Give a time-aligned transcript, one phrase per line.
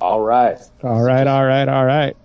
[0.00, 0.58] All right.
[0.82, 2.16] All right, all right, all right.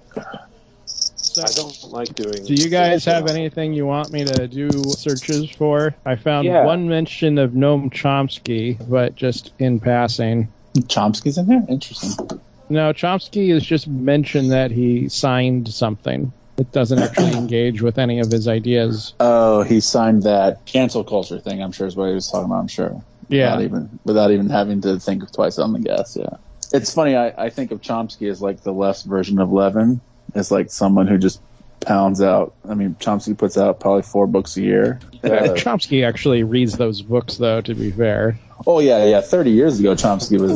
[1.17, 2.35] So, I don't like doing.
[2.35, 2.45] It.
[2.47, 5.93] Do you guys have anything you want me to do searches for?
[6.05, 6.63] I found Yeah.
[6.65, 10.47] one mention of Noam Chomsky, but just in passing.
[10.77, 11.63] Chomsky's in there.
[11.67, 12.39] Interesting.
[12.69, 16.31] No, Chomsky is just mentioned that he signed something.
[16.57, 19.13] It doesn't actually engage with any of his ideas.
[19.19, 21.61] Oh, he signed that cancel culture thing.
[21.61, 22.59] I'm sure is what he was talking about.
[22.59, 23.03] I'm sure.
[23.27, 23.57] Yeah.
[23.57, 26.15] Without even without even having to think twice on the gas.
[26.15, 26.29] Yeah.
[26.73, 27.15] It's funny.
[27.15, 30.01] I, I think of Chomsky as like the less version of Levin.
[30.33, 31.39] As like someone who just
[31.81, 32.53] pounds out.
[32.67, 34.99] I mean, Chomsky puts out probably four books a year.
[35.23, 37.61] Uh, Chomsky actually reads those books, though.
[37.61, 39.21] To be fair, Oh yeah, yeah.
[39.21, 40.51] Thirty years ago, Chomsky was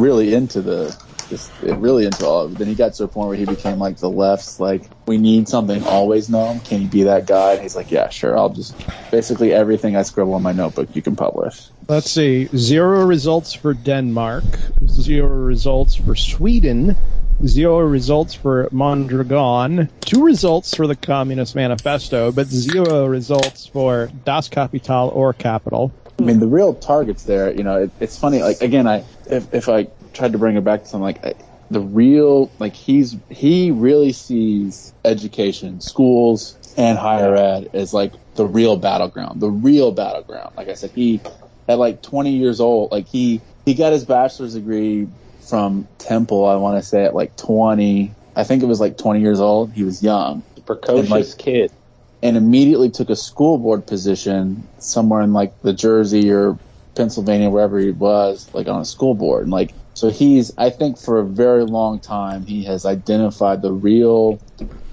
[0.00, 0.96] really into the,
[1.28, 2.58] just really into all of it.
[2.58, 5.48] Then he got to a point where he became like the left's like, we need
[5.48, 6.60] something always known.
[6.60, 7.52] Can you be that guy?
[7.52, 8.36] And he's like, yeah, sure.
[8.36, 8.74] I'll just
[9.10, 11.68] basically everything I scribble in my notebook, you can publish.
[11.88, 12.48] let's see.
[12.56, 14.44] Zero results for Denmark.
[14.86, 16.96] Zero results for Sweden.
[17.46, 19.88] Zero results for Mondragon.
[20.00, 25.92] Two results for the Communist Manifesto, but zero results for Das Kapital or Capital.
[26.18, 27.52] I mean, the real targets there.
[27.52, 28.42] You know, it, it's funny.
[28.42, 29.86] Like again, I if if I
[30.18, 31.24] tried to bring it back to something like.
[31.24, 31.32] Uh,
[31.70, 38.46] the real, like he's, he really sees education, schools, and higher ed as like the
[38.46, 40.56] real battleground, the real battleground.
[40.56, 41.20] Like I said, he,
[41.68, 45.08] at like 20 years old, like he, he got his bachelor's degree
[45.40, 49.20] from Temple, I want to say at like 20, I think it was like 20
[49.20, 49.72] years old.
[49.72, 51.72] He was young Precocious And, like, kid.
[52.22, 56.58] and immediately took a school board position somewhere in like the Jersey or
[56.94, 59.44] Pennsylvania, wherever he was, like on a school board.
[59.44, 63.72] And like, so he's, I think for a very long time, he has identified the
[63.72, 64.40] real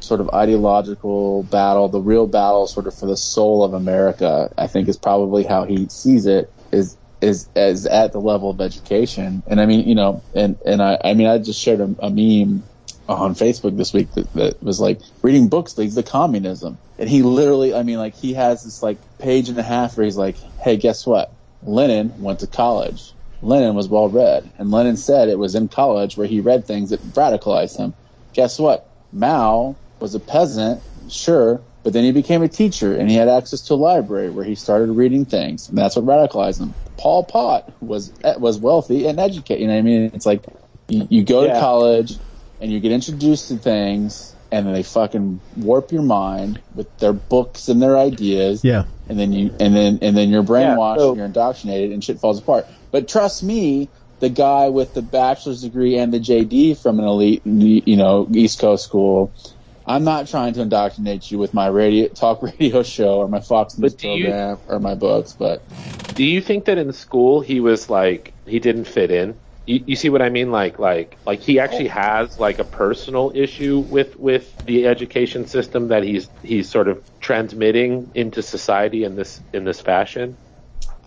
[0.01, 4.65] sort of ideological battle, the real battle sort of for the soul of America, I
[4.65, 9.43] think is probably how he sees it is, is, is at the level of education.
[9.45, 12.09] And I mean, you know, and, and I, I mean, I just shared a, a
[12.09, 12.63] meme
[13.07, 16.79] on Facebook this week that, that was like reading books leads to communism.
[16.97, 20.05] And he literally, I mean, like he has this like page and a half where
[20.05, 21.31] he's like, Hey, guess what?
[21.61, 23.14] Lenin went to college.
[23.45, 24.49] Lenin was well read.
[24.57, 27.93] And Lenin said it was in college where he read things that radicalized him.
[28.33, 28.89] Guess what?
[29.13, 33.61] Mao was a peasant, sure, but then he became a teacher and he had access
[33.61, 35.69] to a library where he started reading things.
[35.69, 36.73] And that's what radicalized him.
[36.97, 39.61] Pol Pot was, eh, was wealthy and educated.
[39.61, 40.11] You know what I mean?
[40.13, 40.43] It's like
[40.87, 42.13] you, you go to college
[42.59, 47.13] and you get introduced to things and then they fucking warp your mind with their
[47.13, 48.85] books and their ideas Yeah.
[49.09, 52.19] and then you and then and then you're brainwashed Yeah, so- you're indoctrinated and shit
[52.19, 53.89] falls apart but trust me
[54.21, 58.57] the guy with the bachelor's degree and the jd from an elite you know east
[58.59, 59.33] coast school
[59.85, 63.77] i'm not trying to indoctrinate you with my radio talk radio show or my fox
[63.77, 65.61] news do you- program or my books but
[66.15, 69.35] Do you think that in school he was like he didn't fit in?
[69.65, 70.49] You, you see what I mean?
[70.49, 75.89] Like like like he actually has like a personal issue with with the education system
[75.89, 80.37] that he's he's sort of transmitting into society in this in this fashion.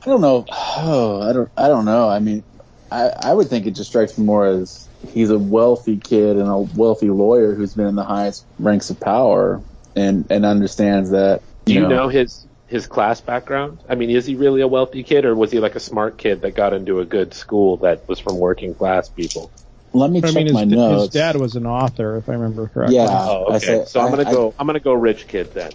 [0.08, 0.46] I don't know.
[0.50, 1.50] Oh, I don't.
[1.54, 2.08] I don't know.
[2.08, 2.42] I mean,
[2.90, 6.48] I I would think it just strikes me more as he's a wealthy kid and
[6.48, 9.60] a wealthy lawyer who's been in the highest ranks of power
[9.94, 11.42] and and understands that.
[11.66, 13.82] Do you know his his class background?
[13.86, 16.40] I mean, is he really a wealthy kid, or was he like a smart kid
[16.40, 19.50] that got into a good school that was from working class people?
[19.92, 21.12] Let me I check mean, his, my his notes.
[21.12, 22.96] dad was an author, if I remember correctly.
[22.96, 23.08] Yeah.
[23.10, 23.66] Oh, I okay.
[23.66, 24.54] said- so I'm gonna I- go.
[24.58, 25.72] I'm gonna go rich kid then.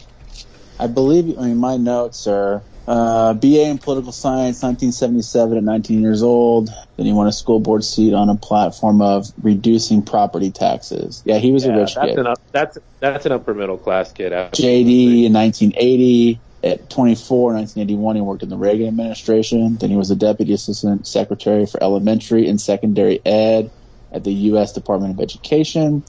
[0.83, 1.37] I believe.
[1.39, 2.61] I mean, my notes are.
[2.85, 6.69] Uh, BA in political science, 1977 at 19 years old.
[6.97, 11.23] Then he won a school board seat on a platform of reducing property taxes.
[11.23, 12.19] Yeah, he was a rich that's kid.
[12.19, 14.33] an up, that's that's an upper middle class kid.
[14.33, 16.41] JD in 1980.
[16.65, 19.75] At 24, 1981, he worked in the Reagan administration.
[19.77, 23.69] Then he was a deputy assistant secretary for elementary and secondary ed
[24.13, 24.71] at the U.S.
[24.71, 26.05] Department of Education.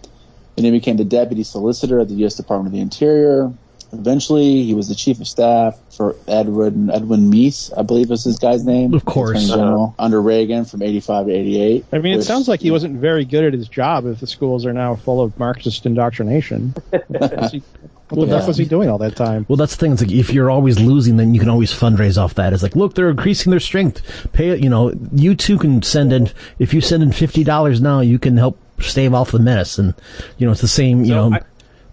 [0.55, 2.37] Then he became the deputy solicitor at the U.S.
[2.37, 3.53] Department of the Interior.
[3.99, 8.39] Eventually, he was the chief of staff for Edwin Edwin Meese, I believe was his
[8.39, 8.95] guy's name.
[8.95, 9.31] Of course.
[9.31, 9.57] Attorney uh-huh.
[9.57, 11.85] General, under Reagan from 85 to 88.
[11.93, 14.67] I mean, it sounds like he wasn't very good at his job if the schools
[14.67, 16.75] are now full of Marxist indoctrination.
[16.91, 17.63] what was he,
[18.11, 18.39] what the Yeah.
[18.39, 19.47] fuck was he doing all that time?
[19.49, 19.93] Well, that's the thing.
[19.93, 22.53] It's like if you're always losing, then you can always fundraise off that.
[22.53, 24.03] It's like, look, they're increasing their strength.
[24.33, 24.61] Pay it.
[24.61, 26.31] You know, you too can send in.
[26.59, 29.79] If you send in fifty dollars now, you can help stave off the menace.
[29.79, 29.95] And
[30.39, 31.01] you know, it's the same.
[31.01, 31.41] You So know, I-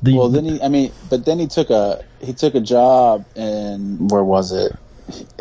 [0.02, 3.26] the Well, then he, I mean, but then he took a he took a job
[3.36, 4.74] and where was it?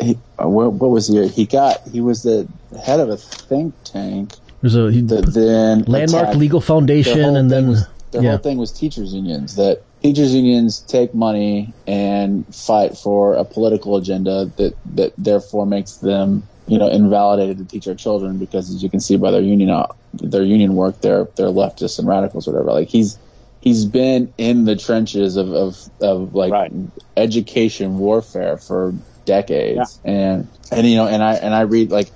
[0.01, 1.27] He, what, what was he?
[1.27, 2.47] He got he was the
[2.83, 7.49] head of a think tank there's a he, that then landmark attacked- legal foundation, and
[7.49, 8.29] then was, their yeah.
[8.31, 9.55] whole thing was teachers unions.
[9.55, 15.97] That teachers unions take money and fight for a political agenda that that therefore makes
[15.97, 19.41] them you know invalidated to teach our children because as you can see by their
[19.41, 23.17] union uh, their union work they're they're leftists and radicals or whatever like he's
[23.61, 26.71] he's been in the trenches of of, of like Right.
[27.17, 32.13] education warfare for decades and and you know and I and I read like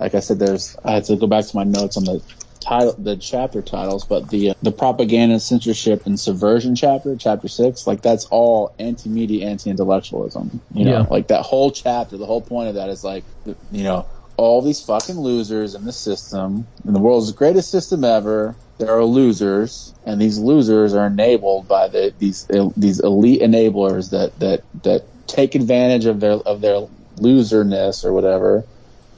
[0.00, 2.22] like I said there's I had to go back to my notes on the
[2.60, 7.86] title the chapter titles but the uh, the propaganda censorship and subversion chapter chapter 6
[7.86, 11.06] like that's all anti-media anti-intellectualism you know Yeah.
[11.10, 13.26] like that whole chapter the whole point of that is like
[13.70, 14.08] you know
[14.38, 19.04] all these fucking losers in the system in the world's greatest system ever there are
[19.04, 22.46] losers and these losers are enabled by the these
[22.76, 26.86] these elite enablers that that that take advantage of their of their
[27.16, 28.64] loserness or whatever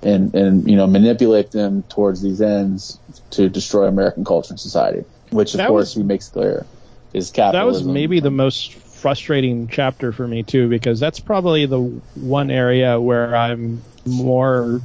[0.02, 2.98] and and you know manipulate them towards these ends
[3.30, 6.66] to destroy American culture and society which of That course was- he makes clear
[7.12, 7.52] is capitalism.
[7.52, 12.50] that was maybe the most frustrating chapter for me too because that's probably the one
[12.50, 14.80] area where I'm more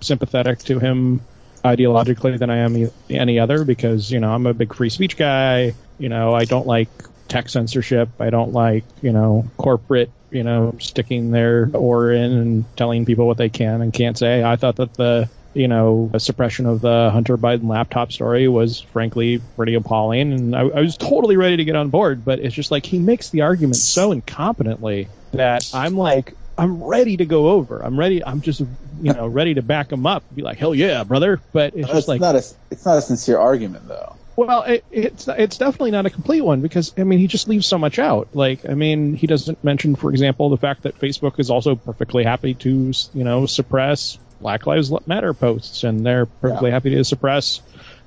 [0.00, 1.20] sympathetic to him
[1.64, 5.74] ideologically than I am any other because you know I'm a big free speech guy.
[5.98, 6.88] You know I don't like
[7.28, 8.08] tech censorship.
[8.18, 13.26] I don't like you know corporate you know sticking their oar in and telling people
[13.26, 14.42] what they can and can't say.
[14.42, 19.40] I thought that the you know suppression of the Hunter Biden laptop story was frankly
[19.56, 22.24] pretty appalling, and I, I was totally ready to get on board.
[22.24, 26.34] But it's just like he makes the argument so incompetently that I'm like.
[26.60, 27.82] I'm ready to go over.
[27.84, 28.24] I'm ready.
[28.24, 30.22] I'm just, you know, ready to back him up.
[30.34, 31.40] Be like, hell yeah, brother.
[31.52, 34.84] But it's it's just like, not a it's not a sincere argument though well, it,
[34.90, 37.98] it's it's definitely not a complete one because I mean he just leaves so much
[37.98, 38.28] out.
[38.32, 42.24] Like I mean he doesn't mention, for example, the fact that Facebook is also perfectly
[42.24, 46.74] happy to you know suppress Black Lives Matter posts and they're perfectly Yeah.
[46.74, 47.60] happy to suppress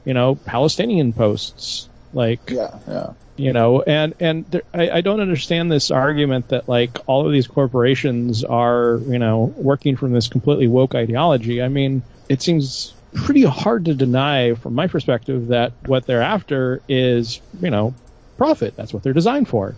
[0.06, 1.88] you know Palestinian posts.
[2.14, 6.70] Like yeah yeah you know and and there, I, I don't understand this argument that
[6.70, 11.62] like all of these corporations are you know working from this completely woke ideology.
[11.62, 16.82] I mean it seems pretty hard to deny from my perspective that what they're after
[16.88, 17.94] is you know
[18.38, 18.76] profit.
[18.76, 19.76] That's what they're designed for.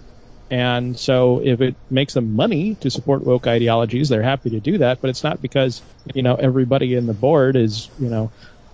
[0.52, 4.78] And so if it makes them money to support woke ideologies they're happy to do
[4.80, 5.02] that.
[5.02, 5.82] But it's not because
[6.14, 8.32] you know everybody in the board is you know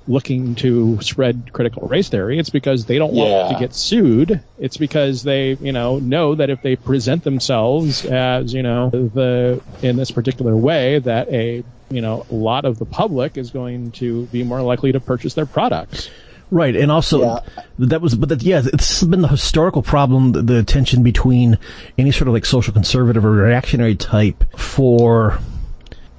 [0.08, 2.40] looking to spread critical race theory.
[2.40, 3.48] It's because they don't want Yeah.
[3.54, 4.42] to get sued.
[4.58, 9.62] It's because they, you know, know that if they present themselves as, you know, the
[9.82, 13.92] in this particular way, that a you know a lot of the public is going
[13.92, 16.10] to be more likely to purchase their products.
[16.50, 17.40] Right, and also Yeah.
[17.80, 21.58] that was, but that, yeah, it's been the historical problem, the, the tension between
[21.98, 25.40] any sort of like social conservative or reactionary type for,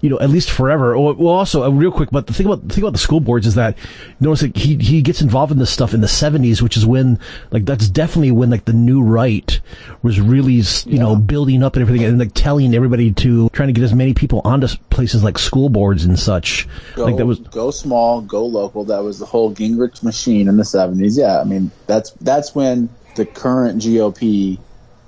[0.03, 0.99] you know, at least forever.
[0.99, 3.21] Well, well, also, uh, real quick, but the thing about the thing about the school
[3.21, 3.79] boards is that
[4.19, 7.21] notice that he he gets involved in this stuff in the '70s, which is when
[7.53, 9.61] like that's definitely when like the new right
[10.03, 13.73] was really you know building up and everything, and like telling everybody to trying to
[13.73, 16.67] get as many people onto places like school boards and such.
[16.97, 18.85] go, like that was go small, go local.
[18.85, 21.17] That was the whole Gingrich machine in the seventies.
[21.17, 24.59] Yeah, I mean that's that's when the current GOP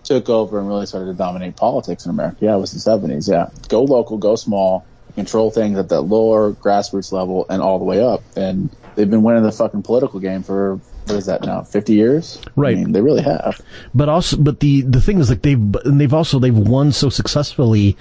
[0.05, 2.37] took over and really started to dominate politics in America.
[2.41, 3.29] Yeah, it was the seventies.
[3.29, 7.85] Yeah, go local, go small, control things at that lower grassroots level and all the
[7.85, 8.23] way up.
[8.37, 11.63] And they've been winning the fucking political game for what is that now?
[11.63, 12.41] Fifty years?
[12.57, 12.77] Right.
[12.77, 13.61] I mean, they really have.
[13.95, 17.09] but also but the the thing is like they've and they've also they've won so
[17.09, 17.97] successfully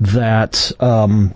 [0.00, 1.34] that um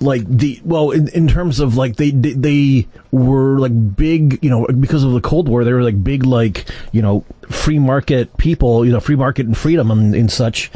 [0.00, 4.50] like the well in, in terms of like they, they they were like big you
[4.50, 8.36] know because of the cold war they were like big like you know free market
[8.36, 10.70] people you know free market and freedom and, and such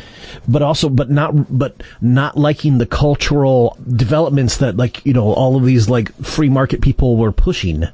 [0.49, 5.57] but also but not but not liking the cultural developments that like you know all
[5.57, 7.85] of these like free market people were pushing.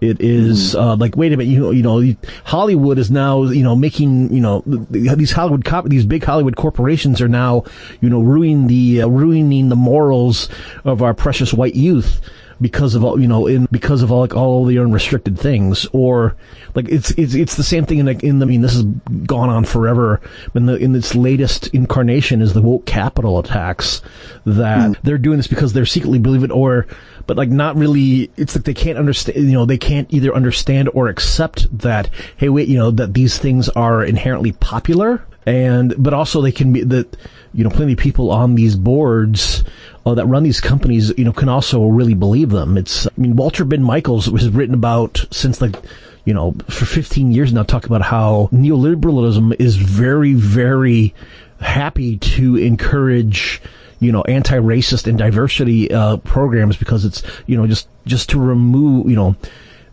[0.00, 3.64] It is, uh, like wait a minute you know you know Hollywood is now you
[3.64, 7.64] know making you know these Hollywood cop these big Hollywood corporations are now
[8.00, 10.48] you know ruining the uh, ruining the morals
[10.84, 12.20] of our precious white youth
[12.60, 16.36] because of all you know in because of all like all the unrestricted things or
[16.74, 18.84] like it's it's it's the same thing in like in the I mean this has
[18.84, 20.20] gone on forever
[20.54, 24.02] in the in its latest incarnation is the woke capital attacks
[24.44, 24.92] that hmm.
[25.02, 26.86] they're doing this because they're secretly believe it or
[27.26, 30.88] but like not really it's like they can't understand you know they can't either understand
[30.94, 36.12] or accept that hey wait you know that these things are inherently popular and but
[36.12, 37.16] also they can be that
[37.54, 39.64] you know plenty of people on these boards
[40.04, 42.76] uh, that run these companies you know can also really believe them.
[42.76, 45.76] It's i mean walter benn michaels has written about since like
[46.24, 51.14] you know for 15 years now talk about how neoliberalism is very very
[51.60, 53.62] happy to encourage
[54.00, 59.08] you know anti-racist and diversity uh, programs because it's you know just just to remove
[59.08, 59.34] you know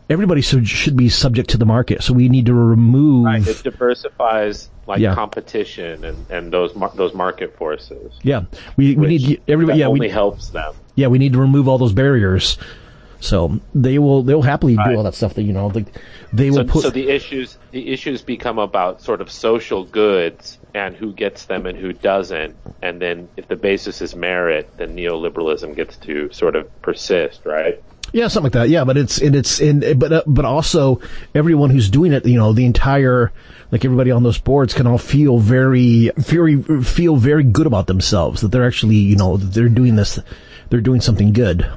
[0.10, 3.48] everybody should be subject to the market so we need to remove Right.
[3.48, 5.16] It diversifies like Yeah.
[5.16, 8.14] competition and, and those mar- those market forces.
[8.22, 8.44] yeah
[8.78, 10.74] we we need everybody yeah only we helps them.
[10.96, 12.58] yeah, we need to remove all those barriers.
[13.22, 14.92] So they will they'll happily Right.
[14.92, 15.34] do all that stuff.
[15.34, 15.88] That you know, like
[16.32, 16.82] they So, will put.
[16.84, 21.66] so the issues the issues become about sort of social goods and who gets them
[21.66, 26.56] and who doesn't, and then if the basis is merit, then neoliberalism gets to sort
[26.56, 27.82] of persist, right?
[28.15, 28.69] Yeah, something like that.
[28.69, 31.01] Yeah, but it's and it's and but uh, but also
[31.34, 33.34] everyone who's doing it, you know, the entire
[33.72, 38.39] like everybody on those boards can all feel very very feel very good about themselves
[38.39, 40.17] that they're actually you know they're doing this,
[40.69, 41.69] they're doing something good.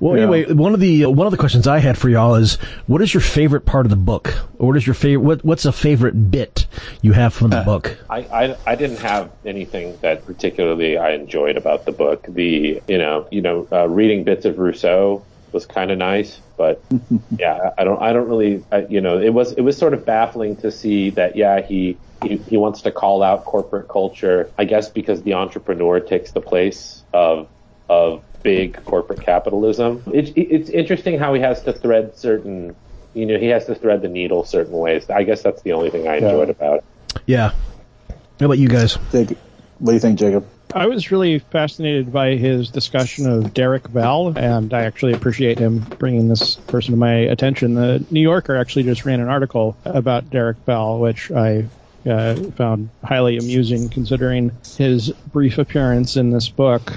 [0.00, 0.22] Well, Yeah.
[0.22, 2.54] anyway, one of the one of the questions I had for y'all is,
[2.86, 4.34] what is your favorite part of the book?
[4.58, 5.24] Or what is your favorite?
[5.24, 6.66] What, what's a favorite bit
[7.02, 7.96] you have from the book?
[8.08, 12.24] I, I I didn't have anything that particularly I enjoyed about the book.
[12.28, 16.82] The you know you know uh, reading bits of Rousseau was kind of nice, but
[17.38, 20.06] yeah, I don't I don't really I, you know it was it was sort of
[20.06, 21.96] baffling to see that yeah he.
[22.22, 26.42] He, he wants to call out corporate culture, I guess, because the entrepreneur takes the
[26.42, 27.48] place of
[27.90, 30.02] of big corporate capitalism.
[30.14, 32.76] It, it, it's interesting how he has to thread certain,
[33.14, 35.10] you know, he has to thread the needle certain ways.
[35.10, 36.84] I guess that's the only thing I enjoyed about it.
[37.26, 37.52] Yeah.
[38.38, 38.96] How about you guys?
[39.10, 39.36] Jacob,
[39.80, 40.46] what do you think, Jacob?
[40.72, 45.80] I was really fascinated by his discussion of Derek Bell, and I actually appreciate him
[45.98, 47.74] bringing this person to my attention.
[47.74, 51.66] The New Yorker actually just ran an article about Derek Bell, which I
[52.08, 56.92] uh, found highly amusing considering his brief appearance in this book.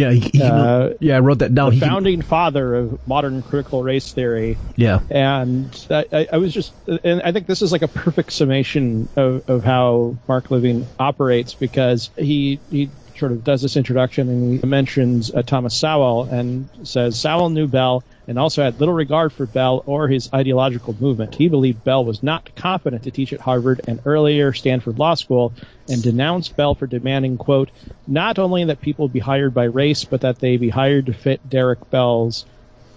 [0.00, 1.74] Yeah, he, he Uh, yeah, I wrote that down.
[1.74, 6.72] The founding father of modern critical race theory, yeah, and I, I- I was just,
[7.04, 11.54] and I think this is like a perfect summation of, of how Mark Levin operates
[11.54, 16.68] because he he sort of does this introduction and he mentions uh, Thomas Sowell and
[16.82, 21.34] says Sowell knew Bell and also had little regard for Bell or his ideological movement.
[21.34, 25.52] He believed Bell was not competent to teach at Harvard and earlier Stanford Law School
[25.88, 27.70] and denounced Bell for demanding, quote,
[28.06, 31.46] not only that people be hired by race, but that they be hired to fit
[31.48, 32.46] Derek Bell's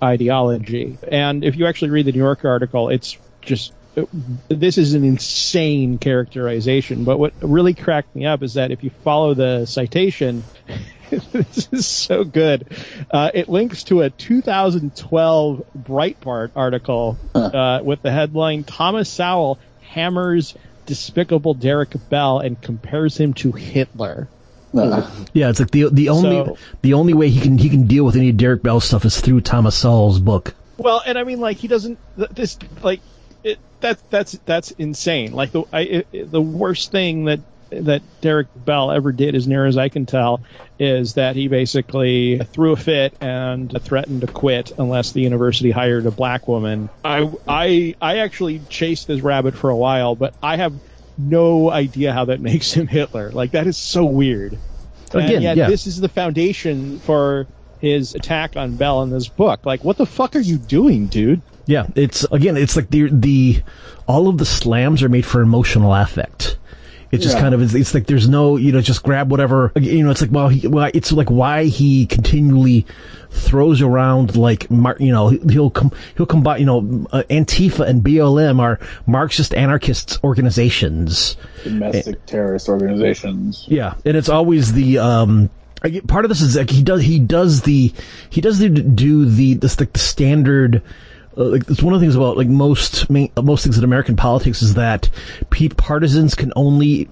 [0.02, 0.98] ideology.
[1.12, 3.74] And if you actually read the New Yorker article, it's just
[4.50, 7.04] this is an insane characterization.
[7.04, 10.44] But what really cracked me up is that if you follow the citation,
[11.10, 12.68] this is so good.
[13.12, 20.56] Uh, it links to a 2012 Breitbart article uh, with the headline "Thomas Sowell hammers
[20.86, 24.28] despicable Derek Bell and compares him to Hitler."
[24.76, 25.50] Uh, yeah.
[25.50, 28.16] It's like the the only So- the only way he can he can deal with
[28.16, 30.56] any Derek Bell stuff is through Thomas Sowell's book.
[30.78, 32.00] Well, and I mean, like he doesn't.
[32.18, 33.00] This like
[33.44, 35.34] it, that's that's that's insane.
[35.34, 39.66] Like the I, it, the worst thing that that Derek Bell ever did, as near
[39.66, 40.42] as I can tell,
[40.80, 46.06] is that he basically threw a fit and threatened to quit unless the university hired
[46.06, 46.90] a black woman.
[47.04, 50.74] I I I actually chased this rabbit for a while, but I have
[51.18, 53.32] no idea how that makes him Hitler.
[53.32, 54.58] Like that is so weird.
[55.10, 55.70] Again, and yet yeah.
[55.70, 57.46] this is the foundation for
[57.80, 59.66] his attack on Bell in this book.
[59.66, 61.42] Like, what the fuck are you doing, dude?
[61.66, 63.62] Yeah, it's again, it's like the the
[64.08, 66.58] all of the slams are made for emotional affect.
[67.12, 67.42] It's just Yeah.
[67.44, 70.20] kind of it's, it's like there's no you know just grab whatever you know it's
[70.22, 72.88] like well he well it's like why he continually
[73.30, 76.80] throws around like Mar- you know he'll come he'll combine you know
[77.12, 83.66] uh, Antifa and BLM are Marxist anarchists organizations domestic terrorist organizations.
[83.70, 85.50] yeah, and it's always the um.
[86.08, 87.94] Part of this is like he does he does the
[88.30, 90.82] he does the, do the this like the standard.
[91.36, 93.84] Uh, like it's one of the things about like most main, uh, most things in
[93.84, 95.10] American politics is that
[95.78, 97.10] partisans can only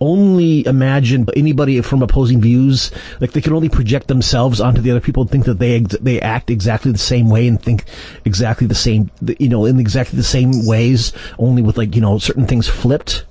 [0.00, 2.90] only imagine anybody from opposing views
[3.20, 6.20] like they can only project themselves onto the other people and think that they they
[6.20, 7.84] act exactly the same way and think
[8.24, 12.18] exactly the same you know in exactly the same ways only with like you know
[12.18, 13.24] certain things flipped.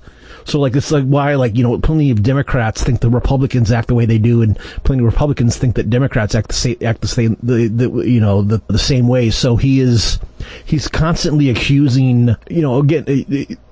[0.44, 3.88] So like it's like why like you know plenty of Democrats think the Republicans act
[3.88, 7.00] the way they do, and plenty of Republicans think that Democrats act the same act
[7.00, 9.30] the same the, the you know the the same way.
[9.30, 10.18] So he is
[10.64, 13.04] he's constantly accusing you know again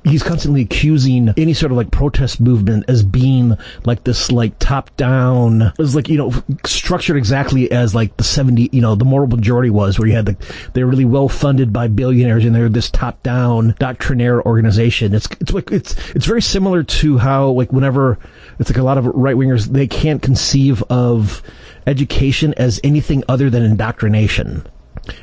[0.05, 4.95] he's constantly accusing any sort of like protest movement as being like this like top
[4.97, 6.33] down as like you know
[6.65, 10.27] structured exactly as like the 70 you know the moral majority was where you had
[10.27, 10.37] the
[10.73, 15.15] they're really well funded by billionaires and they're this top down doctrinaire organization.
[15.15, 18.19] It's it's like it's it's very similar to how like whenever
[18.59, 21.43] it's like a lot of right wingers they can't conceive of
[21.87, 24.67] education as anything other than indoctrination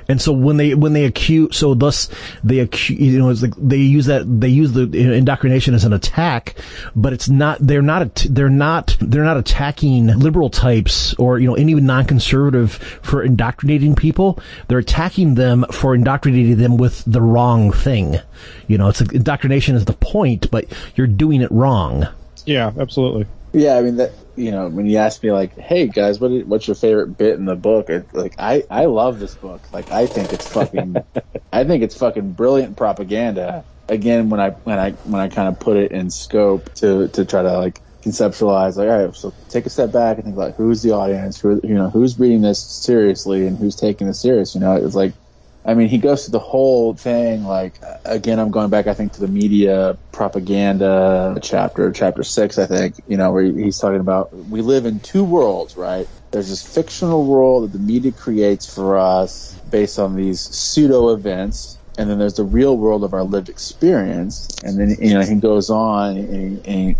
[0.07, 2.09] And so when they when they accuse, so thus
[2.43, 4.81] they accuse, you know, it's like they use that they use the
[5.13, 6.55] indoctrination as an attack,
[6.95, 7.59] but it's not.
[7.59, 8.25] They're not.
[8.29, 8.97] They're not.
[8.99, 14.39] They're not attacking liberal types or you know any non-conservative for indoctrinating people.
[14.67, 18.17] They're attacking them for indoctrinating them with the wrong thing.
[18.67, 22.07] You know, it's like indoctrination is the point, but you're doing it wrong.
[22.45, 23.27] Yeah, absolutely.
[23.53, 24.15] Yeah, I mean that.
[24.35, 27.43] You know, when you ask me like, "Hey guys, what what's your favorite bit in
[27.45, 29.67] the book?" It, like, I I love this book.
[29.73, 31.03] Like, I think it's fucking,
[31.51, 33.65] I think it's fucking brilliant propaganda.
[33.89, 37.25] Again, when I when I when I kind of put it in scope to to
[37.25, 40.55] try to like conceptualize, like, all right, so take a step back and think like,
[40.55, 41.39] who's the audience?
[41.41, 44.53] Who you know, who's reading this seriously and who's taking this serious?
[44.55, 45.15] You know, it's like
[45.69, 47.43] I mean, he goes through the whole thing.
[47.43, 52.65] Like, again, I'm going back, I think, to the media propaganda chapter, chapter six, I
[52.65, 56.07] think, you know, where he's talking about we live in two worlds, right?
[56.31, 61.77] There's this fictional world that the media creates for us based on these pseudo events.
[61.99, 64.47] And then there's the real world of our lived experience.
[64.63, 66.95] And then, you know, he goes on and, and,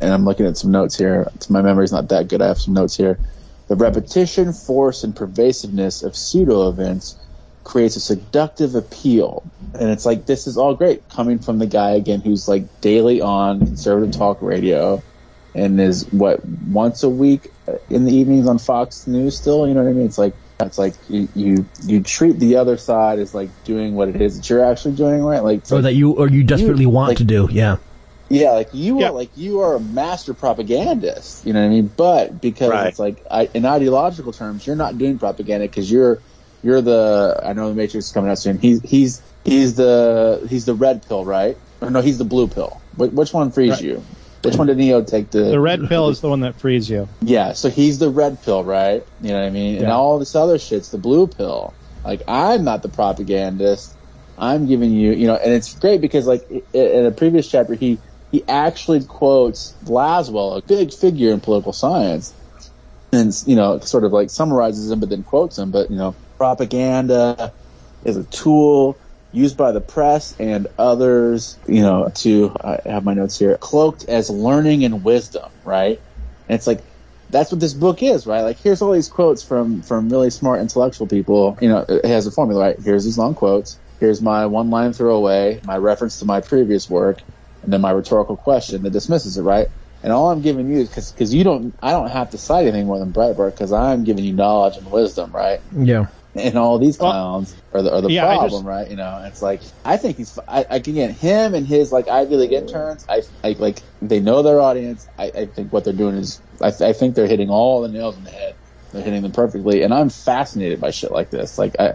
[0.00, 1.28] and I'm looking at some notes here.
[1.48, 2.42] My memory's not that good.
[2.42, 3.18] I have some notes here.
[3.66, 7.16] The repetition, force, and pervasiveness of pseudo events
[7.64, 9.42] creates a seductive appeal.
[9.78, 13.20] And it's like, this is all great coming from the guy again who's like daily
[13.20, 15.02] on conservative talk radio
[15.54, 17.48] and is what once a week
[17.88, 20.06] in the evenings on Fox News still, you know what I mean?
[20.06, 24.08] It's like, it's like you, you, you treat the other side as like doing what
[24.08, 25.42] it is that you're actually doing, right?
[25.42, 27.48] Like, or like, that you, or you desperately you, want like, to do.
[27.50, 27.78] Yeah.
[28.30, 29.08] Yeah, like you Yeah.
[29.08, 31.44] are like you are a master propagandist.
[31.44, 31.88] You know what I mean?
[31.88, 32.88] But because Right.
[32.88, 36.22] it's like I, in ideological terms, you're not doing propaganda because you're
[36.64, 38.58] you're the I know the Matrix is coming out soon.
[38.58, 41.56] He's he's he's the he's the red pill, right?
[41.80, 42.80] Or no, he's the blue pill.
[42.96, 43.82] Wh- Which one frees Right.
[43.82, 44.04] you?
[44.42, 47.08] Which one did Neo take to The red pill is the one that frees you.
[47.22, 49.02] yeah, so he's the red pill, right?
[49.20, 49.76] You know what I mean?
[49.82, 51.72] And all this other shit's the blue pill.
[52.04, 53.96] Like, I'm not the propagandist.
[54.36, 56.42] I'm giving you, you know, and it's great because, like,
[56.74, 57.98] in a previous chapter, he,
[58.32, 62.34] he actually quotes Lasswell, a big figure in political science,
[63.12, 65.70] and, you know, sort of like summarizes him, but then quotes him.
[65.70, 67.54] But, you know, propaganda
[68.04, 69.00] is a tool
[69.32, 74.04] used by the press and others, you know, to, I have my notes here, cloaked
[74.08, 76.00] as learning and wisdom, right?
[76.46, 76.84] And it's like,
[77.30, 78.42] that's what this book is, right?
[78.42, 81.56] Like, here's all these quotes from, from really smart intellectual people.
[81.62, 82.76] You know, it has a formula, right?
[82.78, 83.80] Here's these long quotes.
[84.00, 87.20] Here's my one line throwaway, my reference to my previous work,
[87.62, 89.68] and then my rhetorical question that dismisses it, right?
[90.02, 92.66] And all I'm giving you is because because you don't, I don't have to cite
[92.66, 95.60] anything more than Breitbart because I'm giving you knowledge and wisdom, right?
[95.72, 96.06] Yeah.
[96.36, 98.88] and all these Well, clowns are the, are the yeah, problem, just- right?
[98.90, 102.08] You know, it's like I think he's I, I can get him and his like
[102.08, 103.04] Ivy League interns.
[103.08, 105.08] I, I like they know their audience.
[105.18, 108.16] I, I think what they're doing is I, I think they're hitting all the nails
[108.16, 108.56] on the head.
[108.92, 111.58] They're hitting them perfectly, and I'm fascinated by shit like this.
[111.58, 111.94] Like I,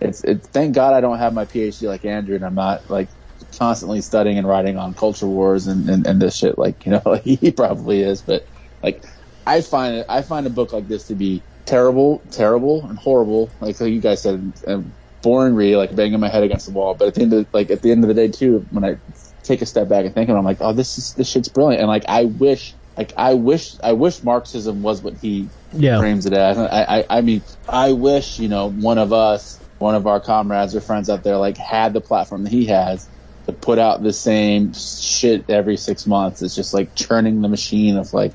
[0.00, 3.10] it's it, thank God I don't have my PhD like Andrew, and I'm not like
[3.58, 7.02] constantly studying and writing on culture wars and, and, and this shit like you know
[7.06, 8.44] like he probably is but
[8.82, 9.04] like
[9.46, 13.54] I find it I find a book like this to be terrible terrible and horrible
[13.60, 17.08] like you guys said and boring read like banging my head against the wall but
[17.08, 18.96] at the end of like at the end of the day too when I
[19.42, 21.48] take a step back and think of it I'm like oh this is this shit's
[21.48, 25.98] brilliant and like I wish like I wish I wish Marxism was what he Yeah.
[25.98, 26.58] frames it as.
[26.58, 30.74] I, I, I mean, I wish, you know, one of us, one of our comrades
[30.74, 33.08] or friends out there, like, had the platform that he has
[33.46, 36.42] to put out the same shit every six months.
[36.42, 38.34] It's just like churning the machine of like,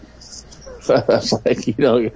[1.45, 2.09] like, you know,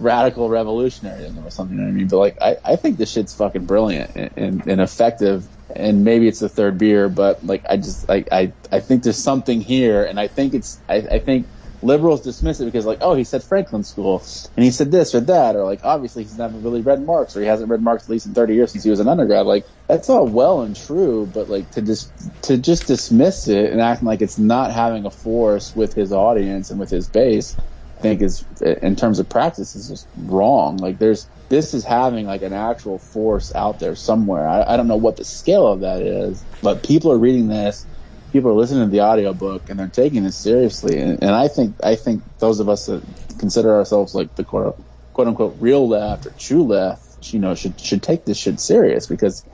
[0.00, 1.76] radical revolutionaryism or something.
[1.76, 2.08] You know what I mean?
[2.08, 5.46] But like, I, I think this shit's fucking brilliant and, and, and effective.
[5.74, 9.22] And maybe it's the third beer, but like, I just, like, I, I think there's
[9.22, 10.04] something here.
[10.04, 11.46] And I think it's, I, I think,
[11.82, 14.22] liberals dismiss it because like, oh, he said Frankfurt School
[14.56, 17.40] and he said this or that, or like obviously he's never really read Marx or
[17.40, 19.46] he hasn't read Marx at least in 30 years since he was an undergrad.
[19.46, 23.80] Like that's all well and true, but like to just to just dismiss it and
[23.80, 27.56] acting like it's not having a force with his audience and with his base,
[28.00, 30.76] think is in terms of practice is just wrong.
[30.78, 34.48] Like there's this is having like an actual force out there somewhere.
[34.48, 37.86] I, I don't know what the scale of that is, but people are reading this
[38.32, 40.98] people are listening to the audiobook and they're taking this seriously.
[40.98, 43.02] And, and I think I think those of us that
[43.38, 44.82] consider ourselves like the quote,
[45.12, 49.06] quote unquote real left or true left, you know, should should take this shit serious
[49.06, 49.44] because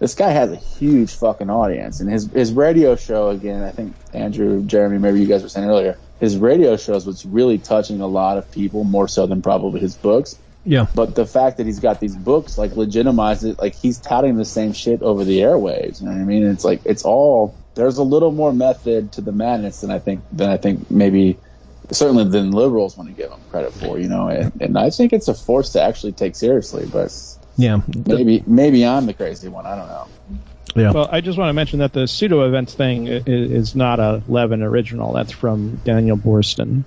[0.00, 2.00] this guy has a huge fucking audience.
[2.00, 5.68] And his his radio show again, I think Andrew, Jeremy, maybe you guys were saying
[5.68, 9.80] earlier, his radio shows was really touching a lot of people more so than probably
[9.80, 10.38] his books.
[10.64, 10.86] Yeah.
[10.94, 14.44] But the fact that he's got these books like legitimizes it, like he's touting the
[14.44, 16.00] same shit over the airwaves.
[16.00, 16.46] You know what I mean?
[16.46, 20.22] It's like it's all there's a little more method to the madness than I think
[20.32, 21.38] than I think maybe
[21.90, 23.98] certainly than liberals want to give him credit for.
[23.98, 26.86] You know, and, and I think it's a force to actually take seriously.
[26.90, 27.12] But
[27.56, 27.82] Yeah.
[28.06, 29.66] Maybe maybe I'm the crazy one.
[29.66, 30.06] I don't know.
[30.74, 30.92] Yeah.
[30.92, 34.22] Well, I just want to mention that the pseudo events thing is, is not a
[34.26, 35.12] Levin original.
[35.12, 36.84] That's from Daniel Boorstin.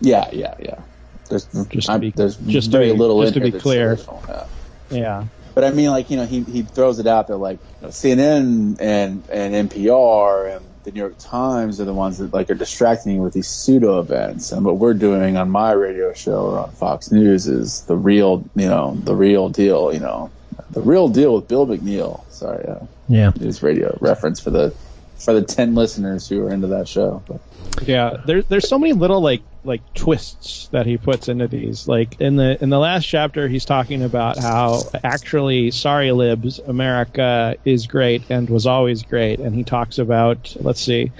[0.00, 0.80] Yeah, yeah, yeah.
[1.28, 3.98] There's Just to be- there's just to very be- little just to be clear.
[4.28, 4.46] yeah.
[4.90, 5.24] Yeah.
[5.54, 7.88] But I mean, like you know, he he throws it out there like you know,
[7.88, 12.54] CNN and and NPR and the New York Times are the ones that like are
[12.54, 16.58] distracting you with these pseudo events, and what we're doing on my radio show or
[16.60, 19.92] on Fox News is the real, you know, the real deal.
[19.92, 20.30] You know,
[20.70, 22.30] the real deal with Bill McNeil.
[22.32, 23.32] Sorry, uh, Yeah.
[23.38, 24.74] news radio reference for the
[25.16, 27.22] for the ten listeners who are into that show.
[27.26, 27.40] But
[27.86, 31.88] Yeah, there's there's so many little like like twists that he puts into these.
[31.88, 37.56] Like in the in the last chapter, he's talking about how actually, sorry libs, America
[37.64, 41.12] is great and was always great, and he talks about let's see.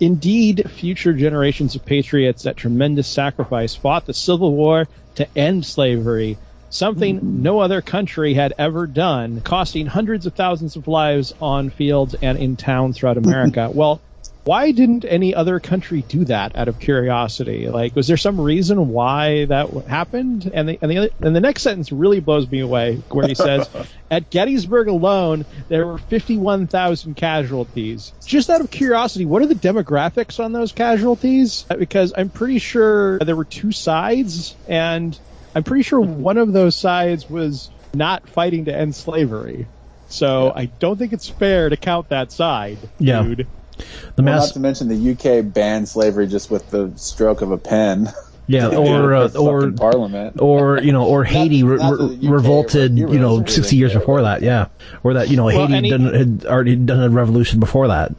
[0.00, 6.38] Indeed, future generations of patriots at tremendous sacrifice fought the Civil War to end slavery,
[6.76, 12.14] something no other country had ever done, costing hundreds of thousands of lives on fields
[12.20, 13.70] and in towns throughout America.
[13.74, 14.02] well,
[14.46, 17.68] why didn't any other country do that out of curiosity?
[17.68, 20.48] Like, was there some reason why that happened?
[20.54, 23.34] And the and the other, and the next sentence really blows me away, where he
[23.34, 23.68] says,
[24.10, 29.56] "At Gettysburg alone, there were fifty-one thousand casualties." Just out of curiosity, what are the
[29.56, 31.66] demographics on those casualties?
[31.68, 35.18] Uh, Because I'm pretty sure there were two sides, and
[35.56, 39.66] I'm pretty sure one of those sides was not fighting to end slavery.
[40.08, 43.22] So I don't think it's fair to count that side, Yeah.
[43.22, 43.46] dude.
[43.78, 44.48] The well, mass.
[44.48, 48.10] not to mention the UK banned slavery just with the stroke of a pen.
[48.48, 48.68] Yeah.
[48.68, 50.36] Or uh, or Parliament.
[50.40, 53.92] or you know, or Haiti re- not re- that revolted, were you know, sixty years
[53.92, 54.40] before that.
[54.42, 54.66] Yeah,
[55.02, 57.88] or that you know, Well, Haiti and he- done, had already done a revolution before
[57.88, 58.12] that.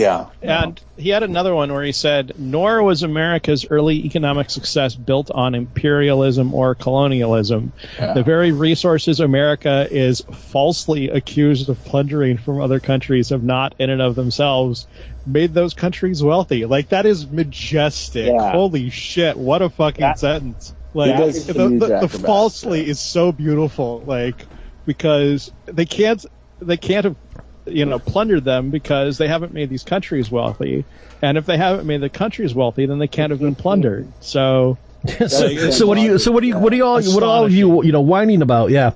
[0.00, 0.26] Yeah.
[0.42, 5.30] And he had another one where he said, Nor was America's early economic success built
[5.30, 7.72] on imperialism or colonialism.
[7.98, 8.14] Yeah.
[8.14, 13.90] The very resources America is falsely accused of plundering from other countries have not, in
[13.90, 14.86] and of themselves,
[15.26, 16.64] made those countries wealthy.
[16.64, 18.26] Like, that is majestic.
[18.26, 18.52] Yeah.
[18.52, 20.74] Holy shit, what a fucking That- sentence.
[20.92, 22.90] Like, the, the, the falsely yeah.
[22.90, 24.02] is so beautiful.
[24.04, 24.44] Like,
[24.86, 26.24] because they can't,
[26.60, 27.16] they can't have
[27.66, 30.84] you know, plundered them because they haven't made these countries wealthy.
[31.22, 34.08] And if they haven't made the countries wealthy, then they can't have been plundered.
[34.20, 34.78] So,
[35.28, 36.18] so, so what do you?
[36.18, 36.58] So what do you?
[36.58, 37.02] What do you all?
[37.02, 37.82] What all of you?
[37.82, 38.70] You know, whining about?
[38.70, 38.92] Yeah,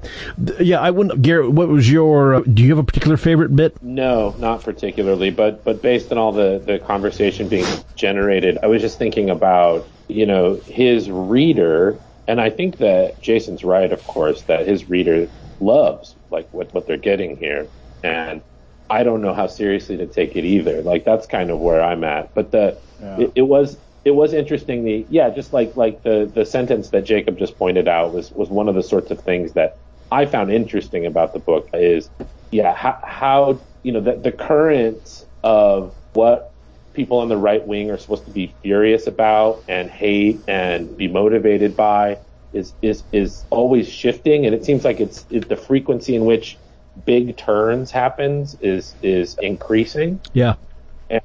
[0.61, 0.79] yeah.
[0.81, 1.23] I wouldn't.
[1.23, 2.37] Garrett, what was your?
[2.37, 3.83] Uh, do you have a particular favorite bit?
[3.83, 8.83] No, not particularly, but but based on all the the conversation being generated, I was
[8.83, 11.99] just thinking about you know his reader,
[12.29, 16.87] and I think that Jason's right, of course, that his reader loves like what what
[16.87, 17.67] they're getting here,
[18.03, 18.43] and
[18.91, 20.83] I don't know how seriously to take it either.
[20.83, 23.19] Like that's kind of where I'm at, but the Yeah.
[23.21, 23.79] it, it was.
[24.05, 24.85] It was interesting.
[24.85, 28.51] The yeah, just like like the the sentence that Jacob just pointed out was was
[28.51, 29.79] one of the sorts of things that
[30.11, 32.11] I found interesting about the book is
[32.51, 36.55] yeah how, how you know the, the current of what
[36.95, 41.09] people on the right wing are supposed to be furious about and hate and be
[41.09, 42.19] motivated by
[42.53, 46.61] is is is always shifting and it seems like it's it, the frequency in which
[47.05, 50.55] big turns happens is is increasing Yeah,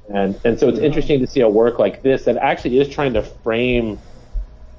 [0.08, 3.14] and and so it's interesting to see a work like this that actually is trying
[3.14, 3.98] to frame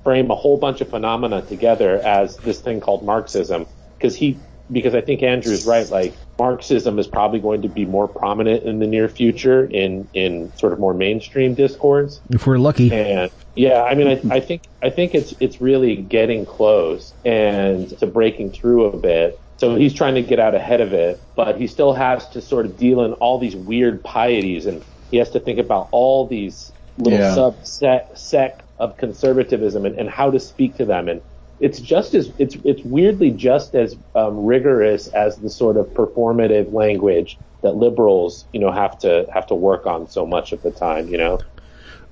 [0.03, 3.65] frame a whole bunch of phenomena together as this thing called Marxism
[3.97, 4.37] because he
[4.71, 8.79] because I think Andrew's right like Marxism is probably going to be more prominent in
[8.79, 12.91] the near future in in sort of more mainstream discourse if we're lucky.
[12.91, 17.89] and yeah, I mean, I, I think I think it's it's really getting close and
[17.99, 19.40] to breaking through a bit.
[19.61, 22.65] So he's trying to get out ahead of it, but he still has to sort
[22.65, 26.71] of deal in all these weird pieties, and he has to think about all these
[26.97, 27.35] little Yeah.
[27.35, 31.07] subset sect of conservatism and, and how to speak to them.
[31.07, 31.21] And
[31.59, 36.73] it's just as it's it's weirdly just as um, rigorous as the sort of performative
[36.73, 40.71] language that liberals, you know, have to have to work on so much of the
[40.71, 41.07] time.
[41.07, 41.39] You know.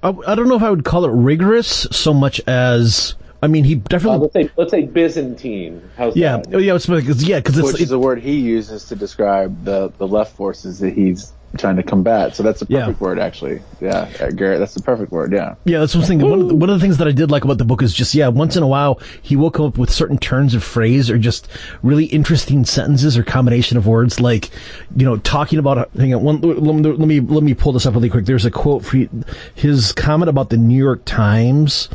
[0.03, 3.15] I, I don't know if I would call it rigorous so much as.
[3.41, 4.19] I mean, he Uh, definitely.
[4.19, 5.89] let's say let's say Byzantine.
[5.95, 6.56] How's yeah, that?
[6.56, 9.63] oh, yeah, it's because yeah, because it's Which is a word he uses to describe
[9.63, 12.35] the, the left forces that he's trying to combat.
[12.35, 12.85] So that's a Yeah.
[12.85, 13.59] perfect word, actually.
[13.81, 15.31] Yeah, uh, Garrett, that's the perfect word.
[15.31, 15.55] Yeah.
[15.65, 16.29] Yeah, that's what I'm thinking.
[16.29, 17.93] One of, the, one of the things that I did like about the book is
[17.93, 21.09] just, yeah, once in a while he will come up with certain turns of phrase
[21.09, 21.47] or just
[21.81, 24.49] really interesting sentences or combination of words, like,
[24.95, 25.89] you know, talking about.
[25.97, 28.25] Hang on, one, let, me, let me let me pull this up really quick.
[28.25, 29.09] There's a quote for you-
[29.55, 31.88] his comment about the New York Times,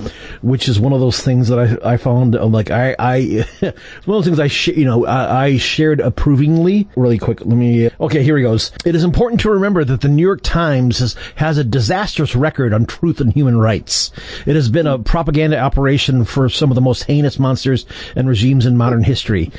[0.43, 3.73] which is one of those things that I I found uh, like I I one
[3.73, 3.75] of
[4.07, 6.89] those things I sh- you know I, I shared approvingly.
[6.97, 7.91] Really quick, let me.
[8.01, 8.73] Okay, here he goes.
[8.85, 12.73] It is important to remember that the New York Times has, has a disastrous record
[12.73, 14.11] on truth and human rights.
[14.47, 17.85] It has been a propaganda operation for some of the most heinous monsters
[18.17, 19.53] and regimes in modern history.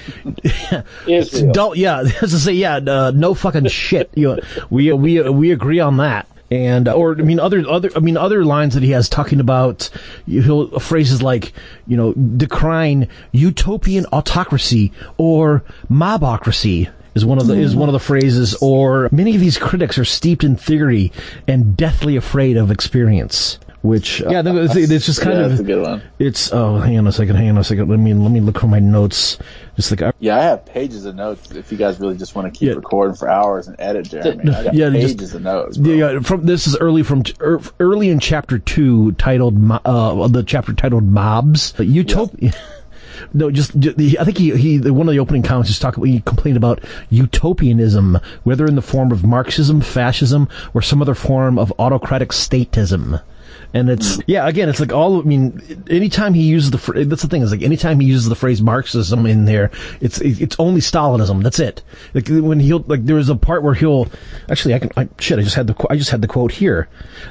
[1.51, 4.09] dull, yeah, as I say, yeah, uh, no fucking shit.
[4.15, 7.99] You know, we we we agree on that and or I mean other other I
[7.99, 9.89] mean other lines that he has talking about
[10.25, 11.53] he'll phrases like
[11.87, 17.99] you know decrying utopian autocracy or mobocracy is one of the is one of the
[17.99, 21.11] phrases or many of these critics are steeped in theory
[21.47, 25.81] and deathly afraid of experience which yeah, it's just kind yeah, of that's a good
[25.81, 26.01] one.
[26.17, 27.87] it's oh hang on a second, hang on a second.
[27.87, 29.37] Let me let me look for my notes.
[29.75, 31.51] Just like I, Yeah, I have pages of notes.
[31.51, 32.75] If you guys really just want to keep Yeah.
[32.75, 35.77] recording for hours and edit, Jeremy, I got Yeah, pages just- of notes.
[35.77, 35.93] Bro.
[35.93, 40.41] yeah, yeah, from this is early from er, early in chapter two, titled uh the
[40.41, 41.73] chapter titled Mobs.
[41.77, 42.53] But Utopia.
[43.33, 46.03] No, just I think he, he one of the opening comments just talked.
[46.05, 51.57] He complained about utopianism, whether in the form of Marxism, fascism, or some other form
[51.57, 53.21] of autocratic statism.
[53.75, 54.23] And it's mm.
[54.27, 55.19] yeah, again, it's like all.
[55.19, 58.35] I mean, anytime he uses the that's the thing is like anytime he uses the
[58.35, 61.43] phrase Marxism in there, it's it's only Stalinism.
[61.43, 61.81] That's it.
[62.13, 64.07] Like when he'll like there was a part where he'll
[64.49, 66.87] actually I can I, shit I just had the I just had the quote here,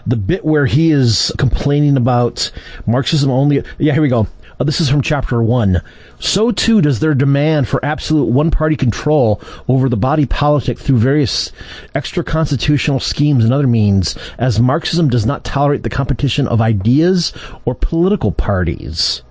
[0.07, 2.53] the bit where he is complaining about
[2.87, 3.65] Marxism only.
[3.79, 4.27] Yeah, here we go.
[4.59, 5.83] Uh, this is from chapter one.
[6.21, 11.51] So too does their demand for absolute one-party control over the body politic through various
[11.95, 17.33] extra-constitutional schemes and other means, as Marxism does not tolerate the competition of ideas
[17.65, 19.23] or political parties.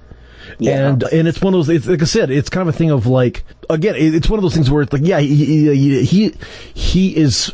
[0.60, 0.90] Yeah.
[0.90, 1.70] And and it's one of those.
[1.70, 3.96] It's, like I said, it's kind of a thing of like again.
[3.98, 6.34] It's one of those things where it's like, yeah, he he
[6.74, 7.52] he, is,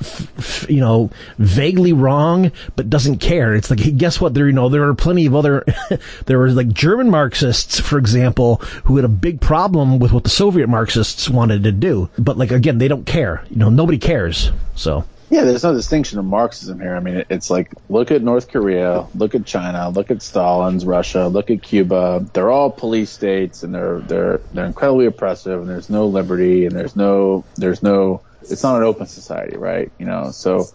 [0.70, 3.56] you know, vaguely wrong, but doesn't care.
[3.56, 4.34] It's like, guess what?
[4.34, 5.66] There, you know, there are plenty of other.
[6.26, 10.30] there were like German Marxists, for example, who had a big problem with what the
[10.30, 12.10] Soviet Marxists wanted to do.
[12.18, 13.44] But like again, they don't care.
[13.50, 14.52] You know, nobody cares.
[14.76, 16.96] So Yeah, there's no distinction of Marxism here.
[16.96, 21.28] I mean, it's like look at North Korea, look at China, look at Stalin's Russia,
[21.28, 22.26] look at Cuba.
[22.34, 26.76] They're all police states, and they're they're they're incredibly oppressive, and there's no liberty, and
[26.76, 29.92] there's no there's no it's not an open society, right?
[30.00, 30.72] You know, so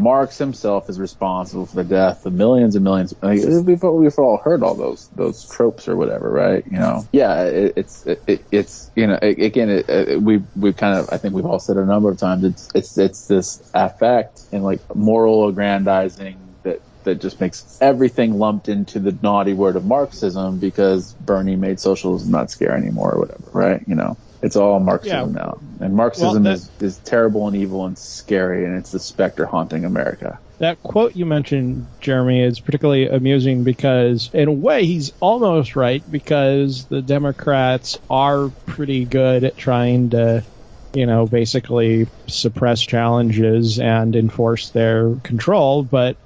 [0.00, 3.14] Marx himself is responsible for the death of millions and millions.
[3.22, 6.64] Mean, we've we've all heard all those those tropes or whatever, right?
[6.66, 10.72] You know, yeah, it, it's it, it, it's you know again, it, it, we we
[10.72, 12.44] kind of I think we've all said a number of times.
[12.44, 18.68] It's it's it's this affect and like moral aggrandizing that that just makes everything lumped
[18.68, 23.50] into the naughty word of Marxism because Bernie made socialism not scary anymore or whatever,
[23.52, 23.82] right?
[23.86, 24.16] You know.
[24.42, 25.42] It's all Marxism Yeah.
[25.42, 29.44] now, and Marxism that- is, is terrible and evil and scary, and it's the specter
[29.46, 30.38] haunting America.
[30.58, 36.02] That quote you mentioned, Jeremy, is particularly amusing because, in a way, he's almost right
[36.10, 40.42] because the Democrats are pretty good at trying to,
[40.94, 45.82] you know, basically suppress challenges and enforce their control.
[45.82, 46.16] But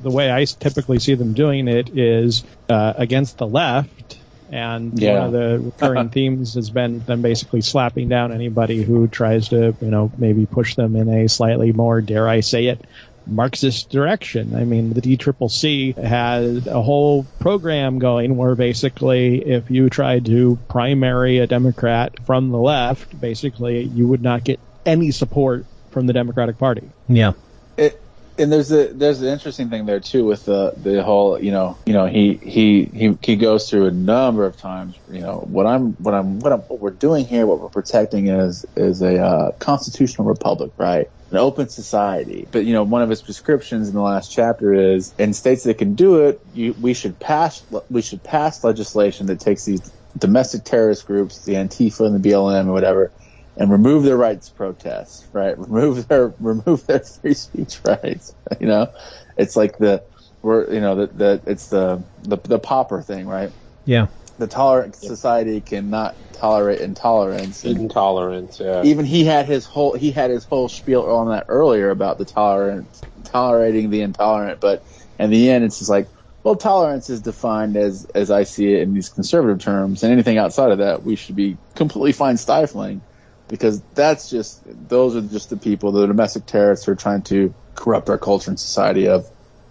[0.00, 4.18] the way I typically see them doing it is uh, against the left.
[4.50, 5.18] And Yeah.
[5.18, 9.76] one of the recurring themes has been them basically slapping down anybody who tries to,
[9.80, 12.84] you know, maybe push them in a slightly more, dare I say it,
[13.26, 14.54] Marxist direction.
[14.54, 20.58] I mean, the DCCC had a whole program going where basically if you tried to
[20.68, 26.12] primary a Democrat from the left, basically you would not get any support from the
[26.12, 26.90] Democratic Party.
[27.08, 27.32] yeah,
[27.78, 27.98] It,
[28.38, 31.78] and there's a there's an interesting thing there too with the the whole you know
[31.86, 35.66] you know he he he he goes through a number of times you know what
[35.66, 39.22] I'm what I'm what I'm what we're doing here what we're protecting is is a
[39.22, 41.06] uh, constitutional republic right?
[41.30, 42.48] An open society.
[42.50, 45.78] But you know one of his prescriptions in the last chapter is in states that
[45.78, 49.80] can do it you, we should pass we should pass legislation that takes these
[50.18, 53.12] domestic terrorist groups the Antifa and the BLM or whatever
[53.56, 55.56] and remove their rights to protest, right?
[55.58, 58.34] Remove their remove their free speech rights.
[58.60, 58.92] You know,
[59.36, 60.04] it's like the
[60.42, 63.50] we're you know the, the it's the, the the popper thing, right?
[63.84, 64.06] yeah.
[64.36, 67.64] The tolerant society cannot tolerate intolerance.
[67.64, 68.82] And Intolerance, yeah.
[68.82, 72.24] even he had his whole he had his whole spiel on that earlier about the
[72.24, 74.84] tolerance tolerating the intolerant, but
[75.18, 76.08] in the end, it's just like.
[76.42, 80.36] Well, tolerance is defined as, as I see it in these conservative terms, and anything
[80.36, 83.00] outside of that, we should be completely fine stifling
[83.48, 87.54] because that's just those are just the people, the domestic terrorists who are trying to
[87.74, 89.26] corrupt our culture and society of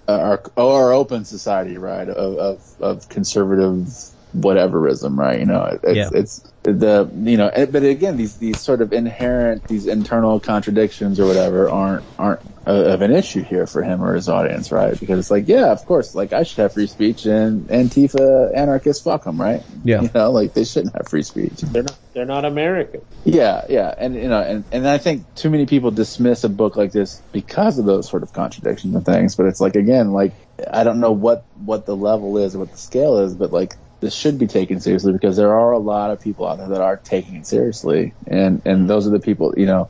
[0.07, 2.07] uh, our our open society, right?
[2.09, 3.87] Of of, of conservative
[4.35, 5.39] whateverism, right?
[5.39, 6.09] You know, it's, Yeah.
[6.13, 11.19] it's the you know, eh, but again, these these sort of inherent these internal contradictions
[11.19, 14.97] or whatever aren't aren't uh, of an issue here for him or his audience, right?
[14.97, 19.03] Because it's like, yeah, of course, like I should have free speech, and Antifa anarchists
[19.03, 19.61] fuck them, right?
[19.83, 20.03] Yeah.
[20.03, 21.59] you know, like they shouldn't have free speech.
[21.61, 21.99] They're not.
[22.13, 23.01] They're not American.
[23.25, 26.77] Yeah, yeah, and you know, and and I think too many people dismiss a book
[26.77, 29.35] like this because of those sort of contradictions and things.
[29.35, 30.33] But it's like again, like
[30.71, 33.75] I don't know what what the level is or what the scale is, but like
[34.03, 36.81] this should be taken seriously because there are a lot of people out there that
[36.81, 39.53] are taking it seriously, and and those are the people.
[39.57, 39.89] You know,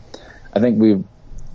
[0.53, 1.03] I think we've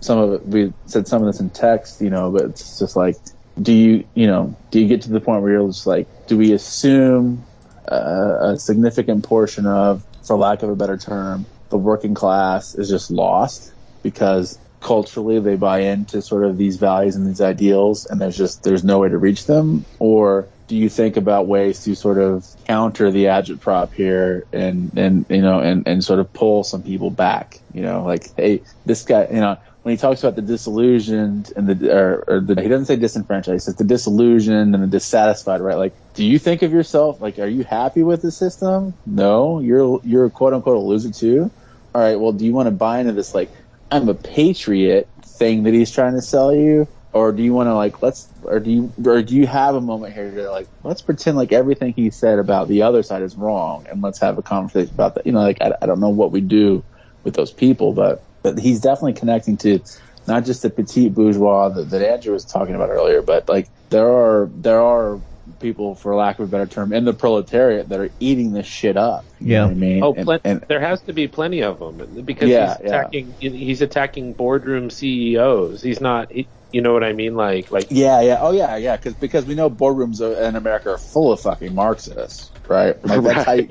[0.01, 3.15] some of we said some of this in text, you know, but it's just like,
[3.61, 6.37] do you you know do you get to the point where you're just like, do
[6.37, 7.45] we assume
[7.89, 12.89] uh, a significant portion of, for lack of a better term, the working class is
[12.89, 18.21] just lost because culturally they buy into sort of these values and these ideals and
[18.21, 21.95] there's just there's no way to reach them or do you think about ways to
[21.95, 26.63] sort of counter the agitprop here and and you know and and sort of pull
[26.63, 30.35] some people back you know like hey this guy you know when he talks about
[30.35, 34.83] the disillusioned and the or, or the he doesn't say disenfranchised it's the disillusioned and
[34.83, 35.77] the dissatisfied right?
[35.77, 38.93] Like do you think of yourself like are you happy with the system?
[39.05, 41.51] No you're you're quote unquote a loser too.
[41.95, 43.51] All right well do you want to buy into this like
[43.91, 46.87] I'm a patriot thing that he's trying to sell you?
[47.11, 49.81] Or do you want to like let's or do you or do you have a
[49.81, 53.35] moment here to like let's pretend like everything he said about the other side is
[53.35, 55.25] wrong and let's have a conversation about that.
[55.25, 56.85] You know, like I, I don't know what we do
[57.23, 59.79] with those people, but but he's definitely connecting to
[60.27, 64.07] not just the petite bourgeois that, that Andrew was talking about earlier, but like there
[64.07, 65.23] are there are
[65.59, 68.97] people, for lack of a better term, in the proletariat that are eating this shit
[68.97, 69.25] up.
[69.39, 69.59] You Yeah.
[69.61, 72.23] know what I mean, Oh, And- plen- and- there has to be plenty of them
[72.23, 72.87] because Yeah, he's yeah.
[72.99, 73.35] attacking.
[73.39, 75.81] He's attacking boardroom CEOs.
[75.81, 76.31] He's not.
[76.31, 77.35] He, you know what I mean?
[77.35, 80.97] Like, like Yeah, yeah, oh yeah, yeah, because because we know boardrooms in America are
[80.97, 82.95] full of fucking Marxists, right?
[83.05, 83.69] Like that's how you,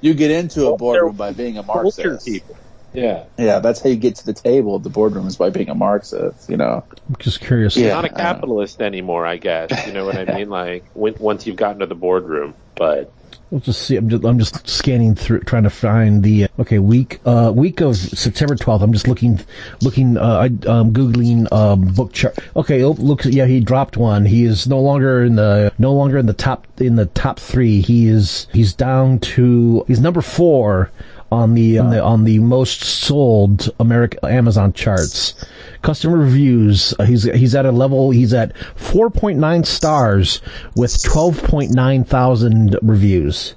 [0.00, 2.24] you get into a boardroom by being a Marxist.
[2.24, 2.59] people.
[2.92, 5.68] Yeah, Yeah, that's how you get to the table of the boardroom is by being
[5.68, 6.48] a Marxist.
[6.50, 6.84] You know?
[7.08, 7.76] I'm just curious.
[7.76, 7.94] Yeah.
[7.94, 8.16] not a know.
[8.16, 9.26] capitalist anymore.
[9.26, 10.50] I guess you know what I mean.
[10.50, 13.12] Like when, once you've gotten to the boardroom, but
[13.50, 13.96] We'll just see.
[13.96, 17.80] I'm just, I'm just scanning through, trying to find the uh, okay week uh, week
[17.80, 18.82] of September 12th.
[18.82, 19.40] I'm just looking,
[19.82, 22.38] looking, uh, I, um, googling um, book chart.
[22.54, 24.24] Okay, oh, look, yeah, he dropped one.
[24.24, 27.80] He is no longer in the no longer in the top in the top three.
[27.80, 30.92] He is he's down to he's number four
[31.30, 35.34] on the on the on the most sold American Amazon charts.
[35.82, 36.92] Customer reviews.
[36.98, 38.10] Uh, he's he's at a level.
[38.10, 40.40] He's at 4.9 stars
[40.76, 43.54] with 12.9 thousand reviews.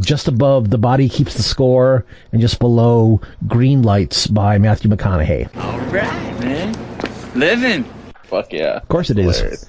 [0.00, 5.48] Just above the body keeps the score, and just below Greenlights by Matthew McConaughey.
[5.56, 6.76] All right, man.
[7.34, 7.84] Living.
[8.24, 8.76] Fuck yeah.
[8.76, 9.66] Of course it is.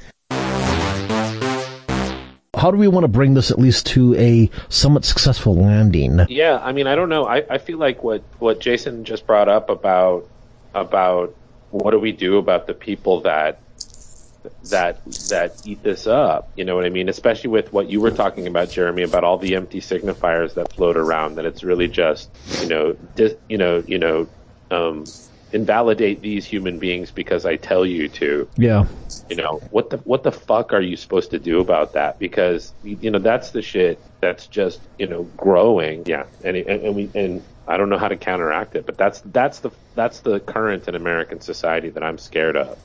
[2.61, 6.19] How do we want to bring this at least to a somewhat successful landing?
[6.29, 6.59] yeah.
[6.61, 7.25] I mean, I don't know.
[7.25, 10.29] I, I feel like what what Jason just brought up about
[10.75, 11.35] about
[11.71, 13.59] what do we do about the people that
[14.69, 16.51] that that eat this up.
[16.55, 17.09] You know what I mean?
[17.09, 20.97] Especially with what you were talking about, Jeremy, about all the empty signifiers that float
[20.97, 21.37] around.
[21.37, 22.29] That it's really just
[22.61, 24.27] you know dis, you know you know
[24.69, 25.05] um,
[25.53, 28.47] invalidate these human beings because I tell you to.
[28.57, 28.85] Yeah,
[29.29, 32.19] You know what the what the fuck are you supposed to do about that?
[32.19, 36.03] Because you know that's the shit that's just you know growing.
[36.05, 39.21] Yeah, and and, and we and I don't know how to counteract it, but that's
[39.25, 42.77] that's the that's the current in American society that I'm scared of.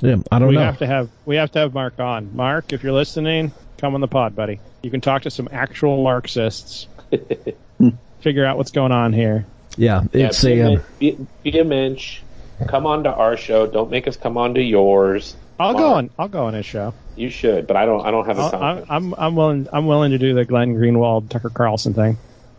[0.00, 0.16] yeah.
[0.30, 0.60] I don't we know.
[0.60, 2.34] have to have we have to have Mark on.
[2.34, 4.60] Mark, if you're listening, come on the pod, buddy.
[4.82, 6.86] You can talk to some actual Marxists.
[8.20, 9.44] figure out what's going on here.
[9.76, 10.66] Yeah, it's yeah, be, a.
[10.66, 12.20] a, Um, be, be a mensch.
[12.68, 13.66] Come on to our show.
[13.66, 15.36] Don't make us come on to yours.
[15.58, 16.10] I'll Mark, go on.
[16.18, 16.94] I'll go on his show.
[17.16, 18.04] You should, but I don't.
[18.06, 18.86] I don't have the I'll, time.
[18.88, 22.16] I'm, I'm I'm willing I'm willing to do the Glenn Greenwald Tucker Carlson thing.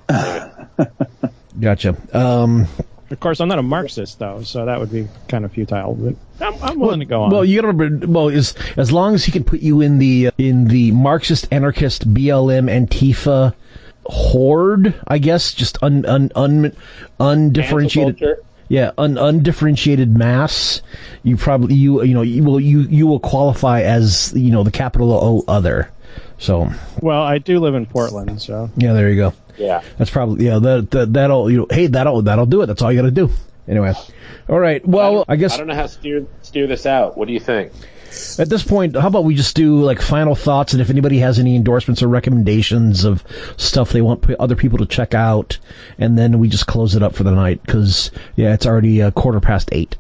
[1.60, 1.96] gotcha.
[2.14, 2.68] Um,
[3.12, 5.94] Of course, I'm not a Marxist though, so that would be kind of futile.
[5.94, 7.32] But I'm, I'm willing to go on.
[7.32, 8.08] Well, you gotta remember.
[8.08, 12.12] Well, as as long as he can put you in the in the Marxist, anarchist,
[12.14, 13.54] BLM, Antifa
[14.06, 16.78] horde, I guess, just un un, un Cancel
[17.20, 18.38] undifferentiated.
[18.68, 20.82] Yeah, un, undifferentiated mass.
[21.24, 24.72] You probably you you know you will you you will qualify as you know the
[24.72, 25.92] capital O other.
[26.38, 26.70] So
[27.02, 29.34] well, I do live in Portland, so yeah, there you go.
[29.58, 29.84] Yeah.
[29.98, 32.66] That's probably yeah that, that that'll you know hey that'll that'll do it.
[32.66, 33.30] That's all you got to do.
[33.68, 33.94] Anyway,
[34.48, 34.86] all right.
[34.86, 37.18] Well, I guess I don't know how to steer steer this out.
[37.18, 37.72] What do you think?
[38.40, 41.40] At this point, how about we just do like final thoughts, and if anybody has
[41.40, 43.24] any endorsements or recommendations of
[43.58, 45.58] stuff they want other people to check out,
[45.98, 49.12] and then we just close it up for the night because yeah, it's already a
[49.12, 49.96] quarter past eight.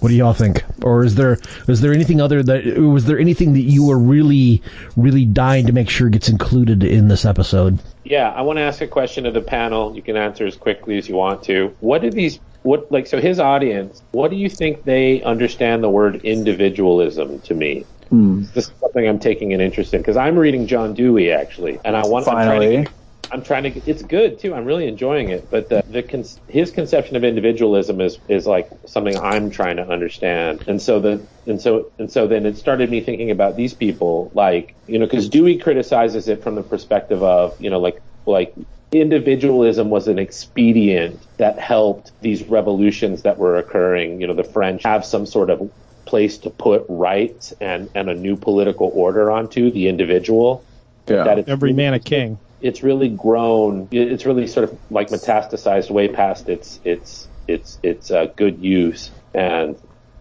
[0.00, 0.64] What do y'all think?
[0.82, 1.38] Or is there
[1.68, 4.62] is there anything other that was there anything that you were really
[4.96, 7.78] really dying to make sure gets included in this episode?
[8.04, 9.94] Yeah, I want to ask a question to the panel.
[9.94, 11.74] You can answer as quickly as you want to.
[11.80, 14.02] What do these what like so his audience.
[14.10, 17.84] What do you think they understand the word individualism to mean?
[18.10, 18.44] Hmm.
[18.54, 21.96] This is something I'm taking an interest in because I'm reading John Dewey actually, and
[21.96, 22.84] I want I'm trying Finally.
[22.84, 22.90] to
[23.32, 23.90] I'm trying to.
[23.90, 24.54] It's good too.
[24.54, 25.48] I'm really enjoying it.
[25.50, 29.88] But the, the con- his conception of individualism is is like something I'm trying to
[29.88, 30.64] understand.
[30.68, 34.30] And so the and so and so then it started me thinking about these people,
[34.34, 38.54] like you know, because Dewey criticizes it from the perspective of you know, like like
[39.00, 44.20] individualism was an expedient that helped these revolutions that were occurring.
[44.20, 45.70] You know, the French have some sort of
[46.04, 50.64] place to put rights and and a new political order onto the individual.
[51.08, 51.24] Yeah.
[51.24, 52.38] That it's Every man a king.
[52.60, 53.88] it's really grown.
[53.90, 59.10] It's really sort of like metastasized way past its its its its uh, good use,
[59.34, 59.76] and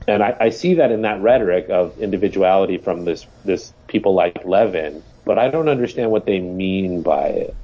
[0.07, 4.45] and I, I see that in that rhetoric of individuality from this this people like
[4.45, 7.55] Levin, but I don't understand what they mean by it.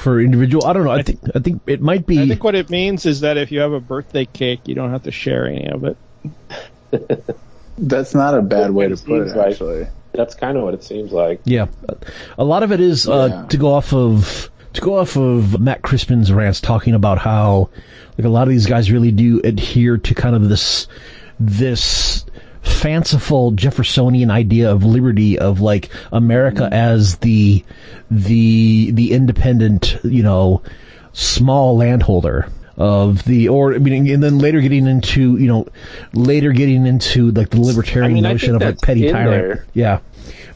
[0.00, 0.90] For individual, I don't know.
[0.90, 2.20] I think I think it might be.
[2.22, 4.90] I think what it means is that if you have a birthday cake, you don't
[4.90, 5.96] have to share any of it.
[7.78, 9.86] That's not a bad way to put seems it, like- actually.
[10.12, 11.40] That's kind of what it seems like.
[11.44, 11.68] Yeah,
[12.36, 13.46] a lot of it is uh, Yeah.
[13.46, 17.70] to go off of to go off of Matt Crispin's rants talking about how
[18.18, 20.88] like a lot of these guys really do adhere to kind of this
[21.38, 22.19] this
[22.62, 26.72] fanciful Jeffersonian idea of liberty of like America mm.
[26.72, 27.64] as the
[28.10, 30.62] the the independent you know
[31.12, 35.66] small landholder of the or I mean and then later getting into you know
[36.14, 39.66] later getting into like the libertarian I mean, notion of like petty tyrant there.
[39.74, 40.00] yeah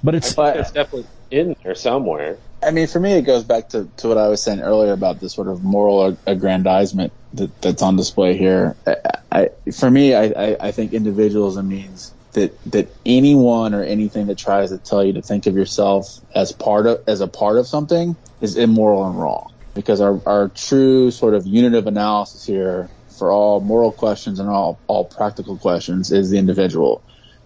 [0.03, 2.37] but it's But It's definitely in there somewhere.
[2.63, 5.21] I mean, for me, it goes back to, to what I was saying earlier about
[5.21, 8.77] the sort of moral aggrandizement that, that's on display here.
[8.87, 8.97] I,
[9.31, 14.71] I, for me, I, I, think individualism means that that anyone or anything that tries
[14.71, 18.17] to tell you to think of yourself as part of as a part of something
[18.41, 19.53] is immoral and wrong.
[19.75, 24.49] Because our, our true sort of unit of analysis here for all moral questions and
[24.49, 27.03] all all practical questions is the individual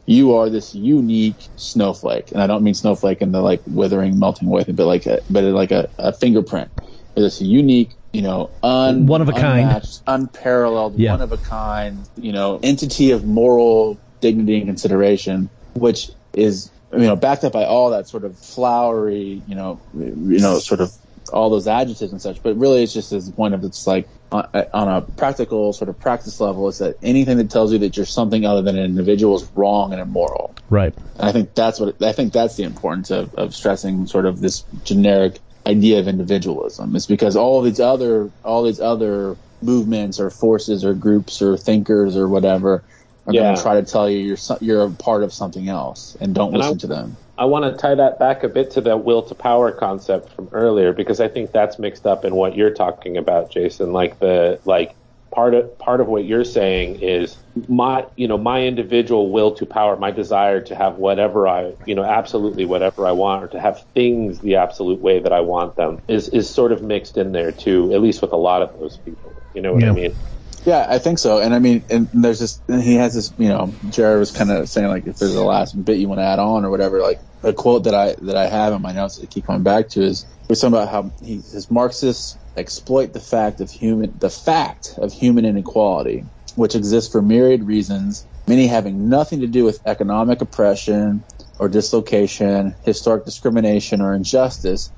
[0.09, 4.49] you are this unique snowflake, and I don't mean snowflake in the like withering, melting
[4.65, 6.71] thing, but like a, but like a, a fingerprint.
[7.15, 9.67] You're this unique, you know, un, One of a kind.
[9.67, 11.13] unmatched, unparalleled, Yeah.
[11.13, 17.01] one of a kind, you know, entity of moral dignity and consideration, which is you
[17.01, 20.91] know backed up by all that sort of flowery, you know, you know, sort of
[21.31, 22.43] all those adjectives and such.
[22.43, 25.99] But really, it's just this point of it's like on, on a practical sort of
[25.99, 29.37] practice level, is that anything that tells you that you're something other than an individual
[29.37, 30.55] is wrong and immoral.
[30.69, 34.27] right And I think that's what I think that's the importance of, of stressing sort
[34.27, 36.95] of this generic idea of individualism.
[36.97, 42.17] Is because all these other all these other movements or forces or groups or thinkers
[42.17, 42.85] or whatever
[43.27, 43.43] are Yeah.
[43.43, 46.55] going to try to tell you you're you're a part of something else and don't
[46.55, 47.17] And I- listen to them.
[47.39, 50.49] I want to tie that back a bit to the will to power concept from
[50.53, 53.93] earlier because I think that's mixed up in what you're talking about, Jason.
[53.93, 54.97] Like the like
[55.35, 59.67] part of part of what you're saying is my you know my individual will to
[59.67, 63.61] power, my desire to have whatever I you know absolutely whatever I want or to
[63.61, 67.33] have things the absolute way that I want them is is sort of mixed in
[67.33, 69.45] there too, at least with a lot of those people.
[69.55, 69.91] You know what Yeah.
[69.91, 70.17] I mean?
[70.65, 71.41] Yeah, I think so.
[71.41, 74.51] And I mean, and there's this, and he has this, you know, Jared was kind
[74.51, 77.01] of saying like, if there's a last bit you want to add on or whatever,
[77.01, 79.63] like a quote that I, that I have in my notes that I keep coming
[79.63, 84.13] back to is, we're talking about how he says Marxists exploit the fact of human,
[84.19, 89.65] the fact of human inequality, which exists for myriad reasons, many having nothing to do
[89.65, 91.25] with economic oppression
[91.59, 94.91] or dislocation, historic discrimination or injustice,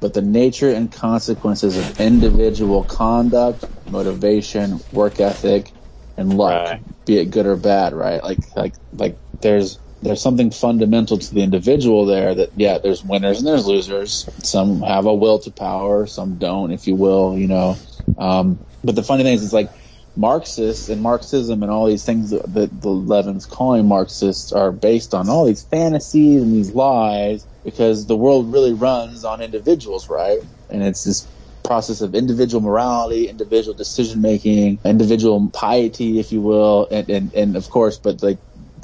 [0.00, 5.74] but the nature and consequences of individual conduct, motivation, work ethic,
[6.16, 6.82] and luck, Right.
[7.06, 8.22] be it good or bad, right?
[8.22, 13.38] Like, like, like there's, there's something fundamental to the individual there that, yeah, there's winners
[13.38, 14.30] and there's losers.
[14.44, 17.82] Some have a will to power, some don't, if you will, you know.
[18.18, 19.72] Um, but the funny thing is, it's like
[20.16, 25.14] Marxists and Marxism and all these things that, that the Levin's calling Marxists are based
[25.14, 30.38] on all these fantasies and these lies because the world really runs on individuals, right?
[30.70, 31.26] And it's this
[31.64, 37.56] process of individual morality, individual decision making, individual piety, if you will, and, and, and
[37.56, 38.38] of course, but like,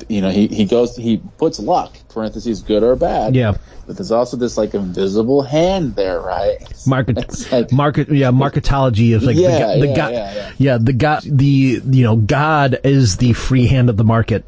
[0.09, 3.37] you know, he, he goes, he puts luck, parentheses, good or bad.
[3.37, 3.55] yeah
[3.87, 6.57] But there's also this like invisible hand there, right?
[6.89, 10.79] market like- market yeah marketology is like the, Yeah, go- the yeah, god yeah, yeah.
[10.79, 14.45] the god the you know god is the free hand of the market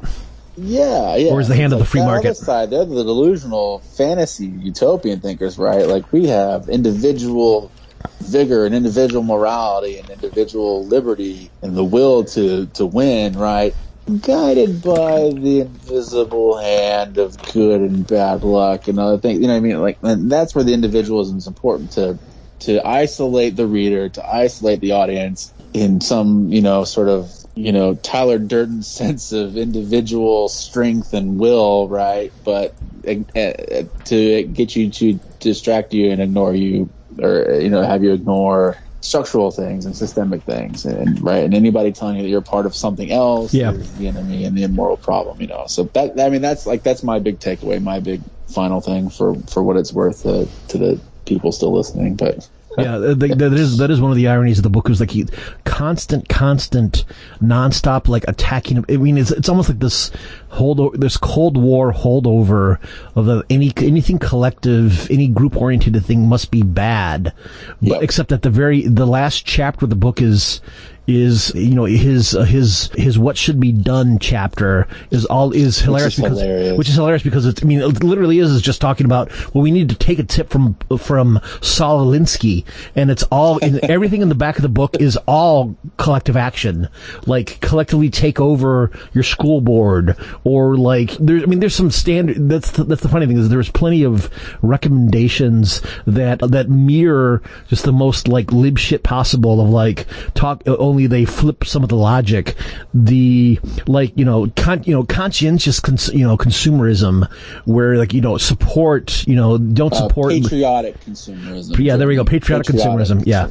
[0.55, 1.31] Yeah, yeah.
[1.33, 2.29] Or is the hand It's of the like free that market.
[2.29, 5.87] Other side, they're the delusional fantasy utopian thinkers, right?
[5.87, 7.73] Like we have individual
[8.21, 13.75] vigor and individual morality and individual liberty and the will to to win, right?
[14.21, 19.41] Guided by the invisible hand of good and bad luck and other things.
[19.41, 19.79] You know what I mean?
[19.81, 22.19] Like that's where the individualism is important to
[22.61, 27.71] to isolate the reader, to isolate the audience in some, you know, sort of, you
[27.73, 32.33] know, Tyler Durden's sense of individual strength and will, right?
[32.45, 32.77] But
[33.07, 38.03] uh, uh, to get you to distract you and ignore you, or you know, have
[38.03, 42.41] you ignore structural things and systemic things, and right, and anybody telling you that you're
[42.43, 43.71] part of something else Yeah.
[43.71, 45.65] is the enemy and the immoral problem, you know.
[45.67, 49.35] So that, I mean, that's like that's my big takeaway, my big final thing for
[49.49, 52.49] for what it's worth uh, to the people still listening, but.
[52.77, 54.89] Yeah, th- th- that is that is one of the ironies of the book.
[54.89, 55.25] Is like he,
[55.63, 57.05] constant, constant,
[57.41, 58.83] nonstop, like attacking.
[58.89, 60.11] I mean, it's it's almost like this
[60.55, 62.79] hold this Cold War holdover
[63.15, 67.33] of the, any anything collective, any group oriented thing must be bad.
[67.81, 68.03] But Yep.
[68.03, 70.61] except that the very the last chapter of the book is
[71.07, 75.79] is you know his uh, his his what should be done chapter is all is
[75.79, 76.77] hilarious is because hilarious.
[76.79, 79.61] which is hilarious because it's I mean it literally is is just talking about well
[79.61, 84.23] we need to take a tip from from Saul Alinsky and it's all in, everything
[84.23, 86.89] in the back of the book is all collective action
[87.27, 92.47] like collectively take over your school board or like there's I mean there's some standard
[92.47, 94.29] that's the, that's the funny thing is there's plenty of
[94.61, 101.07] recommendations that that mirror just the most like lib shit possible of like talk only
[101.07, 102.55] they flip some of the logic
[102.93, 107.29] the like you know con, you know conscientious cons, you know consumerism
[107.65, 111.77] where like you know support you know don't Uh, support patriotic consumerism.
[111.79, 112.23] Yeah, there we go.
[112.23, 113.47] Patriotic consumerism, yeah.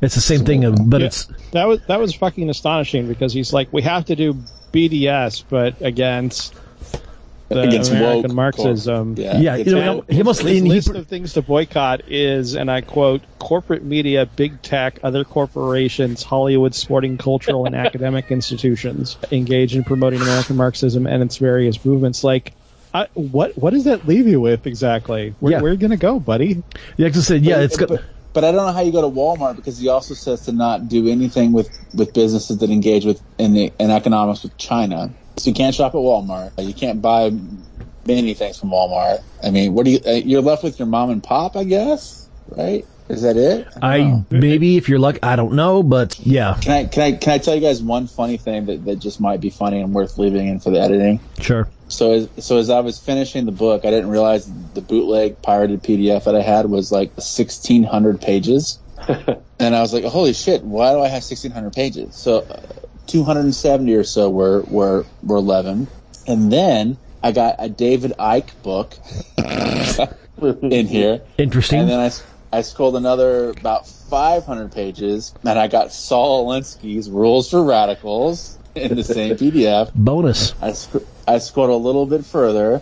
[0.00, 1.08] it's the same thing uh, but Yeah.
[1.08, 4.36] it's That was that was fucking astonishing because he's like, we have to do
[4.72, 6.54] BDS, but against
[7.48, 9.16] the Against American woke Marxism.
[9.16, 12.54] cor- yeah, it's you know, he must His he, list of things to boycott is,
[12.54, 19.16] and I quote, corporate media, big tech, other corporations, Hollywood, sporting, cultural, and academic institutions
[19.32, 22.22] engage in promoting American Marxism and its various movements.
[22.22, 22.52] Like,
[22.92, 25.34] I, what what does that leave you with exactly?
[25.40, 25.62] Where, Yeah.
[25.62, 26.62] where are you gonna go, buddy?
[26.98, 28.00] yeah, 'cause I said, yeah, it's but, got,
[28.34, 30.88] but I don't know how you go to Walmart because he also says to not
[30.88, 35.14] do anything with, with businesses that engage with in the in economics with China.
[35.38, 36.52] So you can't shop at Walmart.
[36.58, 37.30] You can't buy
[38.06, 39.20] many things from Walmart.
[39.42, 40.00] I mean, what do you?
[40.06, 42.30] Uh, you're left with your mom and pop, I guess.
[42.48, 42.84] Right?
[43.08, 43.64] Is that it?
[43.72, 44.26] don't I know.
[44.30, 47.38] maybe if you're lucky, I don't know, but yeah, Can I can I can I
[47.38, 50.46] tell you guys one funny thing that, that just might be funny and worth leaving
[50.48, 51.20] in for the editing?
[51.40, 51.68] sure.
[51.88, 55.82] So as so as I was finishing the book, I didn't realize the bootleg pirated
[55.82, 58.78] PDF that I had was like sixteen hundred pages,
[59.08, 60.62] and I was like, "Holy shit!
[60.62, 62.60] Why do I have sixteen hundred pages?" So uh,
[63.06, 65.88] two hundred and seventy or so were were were eleven,
[66.26, 68.94] and then I got a David Icke book
[70.62, 71.80] in here, Interesting.
[71.80, 72.22] and then I s-
[72.52, 78.58] I scrolled another about five hundred pages, and I got Saul Alinsky's Rules for Radicals
[78.74, 79.92] in the same PDF.
[79.94, 80.54] Bonus.
[80.60, 82.80] I, sc- I scrolled a little bit further.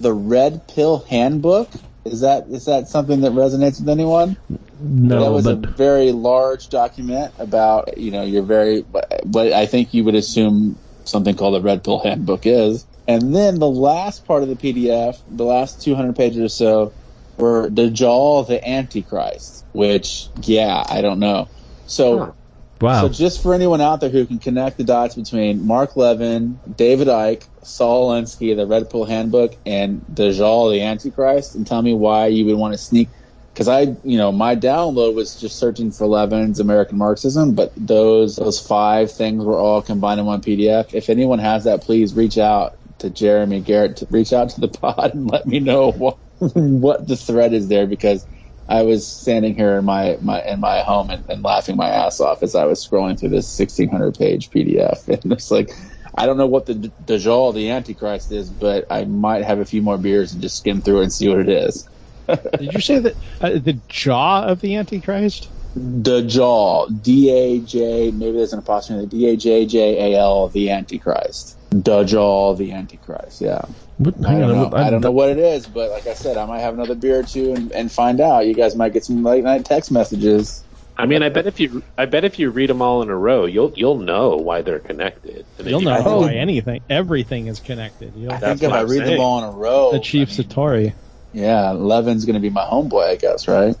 [0.00, 1.70] The Red Pill Handbook
[2.04, 4.36] is that is that something that resonates with anyone?
[4.80, 9.66] No, that No, was a very large document about you know your very what I
[9.66, 12.86] think you would assume something called the Red Pill Handbook is.
[13.06, 16.92] And then the last part of the PDF, the last 200 pages or so,
[17.36, 21.48] were Dajjal the Antichrist, which yeah, I don't know.
[21.86, 22.18] So.
[22.18, 22.32] Huh.
[22.80, 23.00] wow.
[23.02, 27.08] So just for anyone out there who can connect the dots between Mark Levin, David
[27.08, 32.26] Icke, Saul Alinsky, the Red Pill Handbook, and Dajjal the Antichrist, and tell me why
[32.26, 33.08] you would want to sneak.
[33.52, 38.36] Because I, you know, my download was just searching for Levin's American Marxism, but those
[38.36, 40.92] those five things were all combined in one PDF.
[40.92, 43.98] If anyone has that, please reach out to Jeremy Garrett.
[43.98, 46.18] To reach out to the pod and let me know what
[46.54, 48.26] what the thread is there because
[48.68, 52.20] I was standing here in my, my in my home and, and laughing my ass
[52.20, 54.98] off as I was scrolling through this 1600 page PDF.
[55.22, 55.70] And it's like,
[56.16, 59.82] I don't know what the Dajjal, the Antichrist is, but I might have a few
[59.82, 61.86] more beers and just skim through it and see what it is.
[62.28, 65.50] Did you say that uh, the jaw of the Antichrist?
[65.76, 70.48] Dajjal, D A J, maybe there's an apostrophe, The D A J J A L,
[70.48, 71.58] the Antichrist.
[71.74, 73.62] Dajjal, the Antichrist, yeah.
[73.98, 76.14] What- I don't, on, know, what- I don't know what it is, but like I
[76.14, 78.46] said, I might have another beer or two and, and find out.
[78.46, 80.62] You guys might get some late night text messages.
[80.96, 83.16] I mean, I bet if you, I bet if you read them all in a
[83.16, 85.44] row, you'll you'll know why they're connected.
[85.58, 88.14] And You'll you know can- why anything, everything is connected.
[88.14, 90.36] You'll, I think if I I'm read them all in a row, the Chief I
[90.42, 90.92] mean, Satori.
[91.32, 93.76] Yeah, Levin's going to be my homeboy, I guess, right?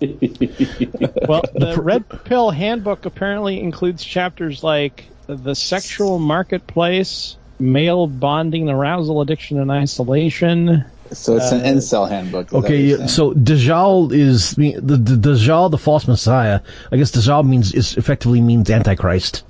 [0.00, 9.20] Well, the Red Pill Handbook apparently includes chapters like the sexual marketplace, male bonding, arousal,
[9.20, 10.84] addiction, and isolation.
[11.12, 12.46] So it's an Uh, incel handbook.
[12.46, 13.08] is that what Okay, you're yeah, saying?
[13.08, 16.60] so Dajjal is the, the, the Dajjal, the false messiah.
[16.92, 19.42] I guess Dajjal means is effectively means antichrist.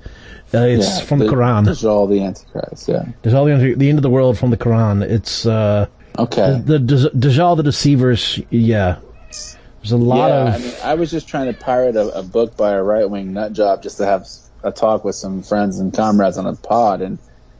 [0.53, 1.65] Uh, it's Yeah, from the, Quran.
[1.67, 3.05] Dajjal the Antichrist, yeah.
[3.23, 5.03] Dajjal, the, end- the end of the world from the Quran.
[5.03, 5.85] It's uh,
[6.17, 6.61] Okay.
[6.65, 8.39] the, the Dajjal, the deceivers.
[8.49, 8.97] Yeah,
[9.81, 10.55] There's a lot yeah, of.
[10.55, 13.33] I mean, I was just trying to pirate a, a book by a right wing
[13.33, 14.27] nut job just to have
[14.63, 17.19] a talk with some friends and comrades on a pod, and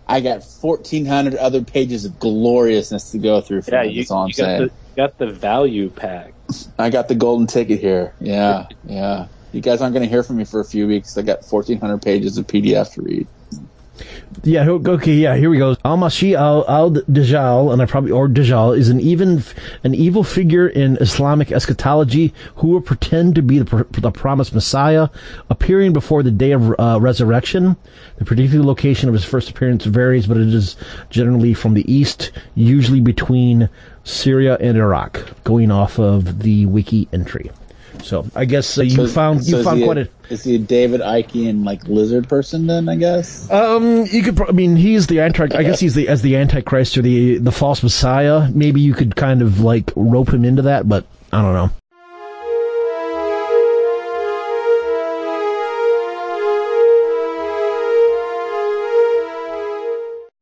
[0.09, 3.63] I got 1,400 other pages of gloriousness to go through.
[3.63, 4.57] For Yeah, me, you, that's all I'm got saying.
[4.57, 6.35] the got the value pack.
[6.79, 8.15] I got the golden ticket here.
[8.19, 9.27] Yeah, yeah.
[9.51, 11.17] You guys aren't going to hear from me for a few weeks.
[11.17, 13.29] I got 1,400 pages of PDF to read.
[14.43, 15.75] Yeah, okay, yeah, here we go.
[15.83, 19.43] Al-Mashi al al Dajjal, and I probably or Dajjal is an even
[19.83, 25.09] an evil figure in Islamic eschatology who will pretend to be the, the promised Messiah,
[25.49, 27.75] appearing before the day of uh, resurrection.
[28.17, 30.77] The particular location of his first appearance varies, but it is
[31.09, 33.69] generally from the east, usually between
[34.03, 37.51] Syria and Iraq, going off of the wiki entry.
[38.01, 40.55] So I guess uh, you So- found so you is found quite a Is he
[40.55, 42.87] a David Icke and like lizard person then?
[42.89, 43.49] I guess.
[43.51, 44.41] Um, you could.
[44.47, 45.43] I mean, he's the anti.
[45.55, 48.49] I guess he's the as the antichrist or the the false messiah.
[48.53, 51.71] Maybe you could kind of like rope him into that, but I don't know.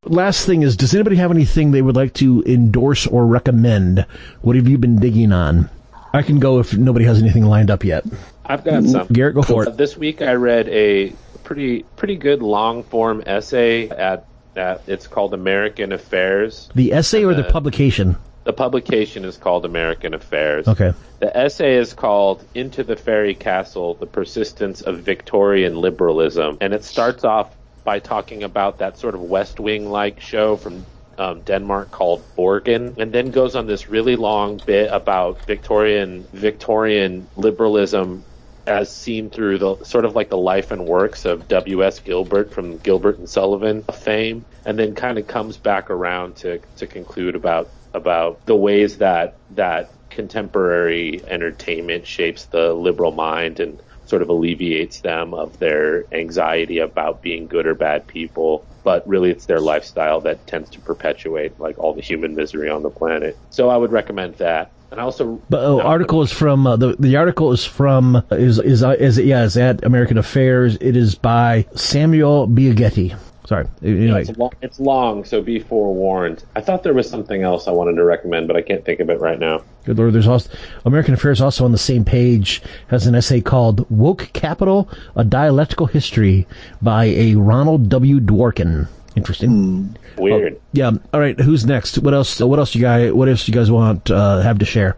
[0.04, 4.06] Last thing is, does anybody have anything they would like to endorse or recommend?
[4.40, 5.68] What have you been digging on?
[6.12, 8.04] I can go if nobody has anything lined up yet.
[8.46, 9.06] I've got some.
[9.08, 9.76] Garrett, go for Uh, it.
[9.76, 11.12] This week I read a
[11.44, 14.24] pretty pretty good long form essay at
[14.56, 16.68] at it's called American Affairs.
[16.74, 18.16] The essay or the Uh, publication?
[18.44, 20.66] The publication is called American Affairs.
[20.66, 20.94] Okay.
[21.20, 26.82] The essay is called Into the Fairy Castle: The Persistence of Victorian Liberalism, and it
[26.84, 27.54] starts off
[27.84, 30.84] by talking about that sort of West Wing like show from
[31.18, 37.28] um, Denmark called Borgen, and then goes on this really long bit about Victorian Victorian
[37.36, 38.24] liberalism
[38.66, 42.00] as seen through the sort of like the life and works of W.S.
[42.00, 46.86] Gilbert from Gilbert and Sullivan fame, and then kind of comes back around to to
[46.86, 54.22] conclude about about the ways that that contemporary entertainment shapes the liberal mind and sort
[54.22, 59.46] of alleviates them of their anxiety about being good or bad people but really it's
[59.46, 63.68] their lifestyle that tends to perpetuate like all the human misery on the planet so
[63.68, 67.16] i would recommend that and I also But oh, article is from uh, the the
[67.16, 70.78] article is from is is uh, is yeah is at American Affairs.
[70.80, 73.14] It is by Samuel Biagetti.
[73.48, 73.66] Sorry.
[73.82, 76.44] Anyway, It's, lo- it's long, so be forewarned.
[76.54, 79.08] I thought there was something else I wanted to recommend, but I can't think of
[79.08, 79.62] it right now.
[79.86, 80.12] good lord.
[80.12, 80.50] There's also
[80.84, 85.86] American Affairs also on the same page has an essay called "Woke Capital: A Dialectical
[85.86, 86.46] History"
[86.82, 88.20] by a Ronald W.
[88.20, 88.86] Dworkin.
[89.16, 89.96] Interesting.
[90.18, 90.60] Weird.
[90.74, 90.90] Yeah.
[91.14, 91.40] All right.
[91.40, 91.96] Who's next?
[91.96, 92.40] What else?
[92.40, 93.12] What else you guys?
[93.14, 94.94] What else you guys want uh, have to share?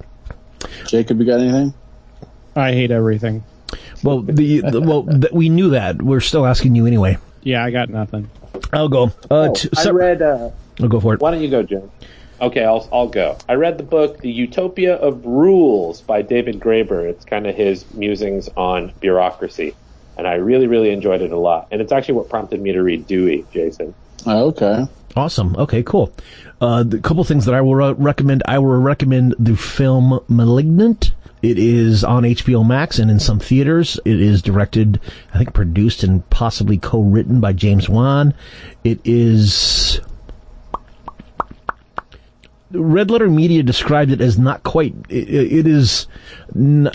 [0.89, 1.73] Jacob, you got anything?
[2.57, 3.45] I hate everything.
[4.03, 6.03] Well, the, the well th- we knew that.
[6.03, 7.17] We're still asking you anyway.
[7.45, 8.29] Yeah, I got nothing.
[8.73, 9.13] I'll go.
[9.31, 10.23] Uh, t- I read.
[10.23, 10.51] Uh,
[10.81, 11.21] I'll go for it.
[11.21, 11.91] why don't you go, Jim?
[12.41, 13.37] Okay, I'll I'll go.
[13.49, 17.09] I read the book The Utopia of Rules by David Graeber.
[17.09, 19.75] It's kind of his musings on bureaucracy,
[20.17, 21.69] and I really really enjoyed it a lot.
[21.71, 23.95] And it's actually what prompted me to read Dewey, Jason.
[24.27, 24.87] Oh, okay.
[25.17, 25.57] Awesome.
[25.57, 26.13] Okay, cool.
[26.61, 28.43] Uh, the couple things that I will re- recommend.
[28.47, 31.13] I will recommend the film *Malignant*.
[31.43, 33.99] It is on HBO Max and in some theaters.
[34.05, 35.01] It is directed,
[35.33, 38.35] I think, produced and possibly co-written by James Wan.
[38.85, 40.01] It is.
[42.73, 44.95] Red Letter Media described it as not quite.
[45.09, 46.07] It, it is.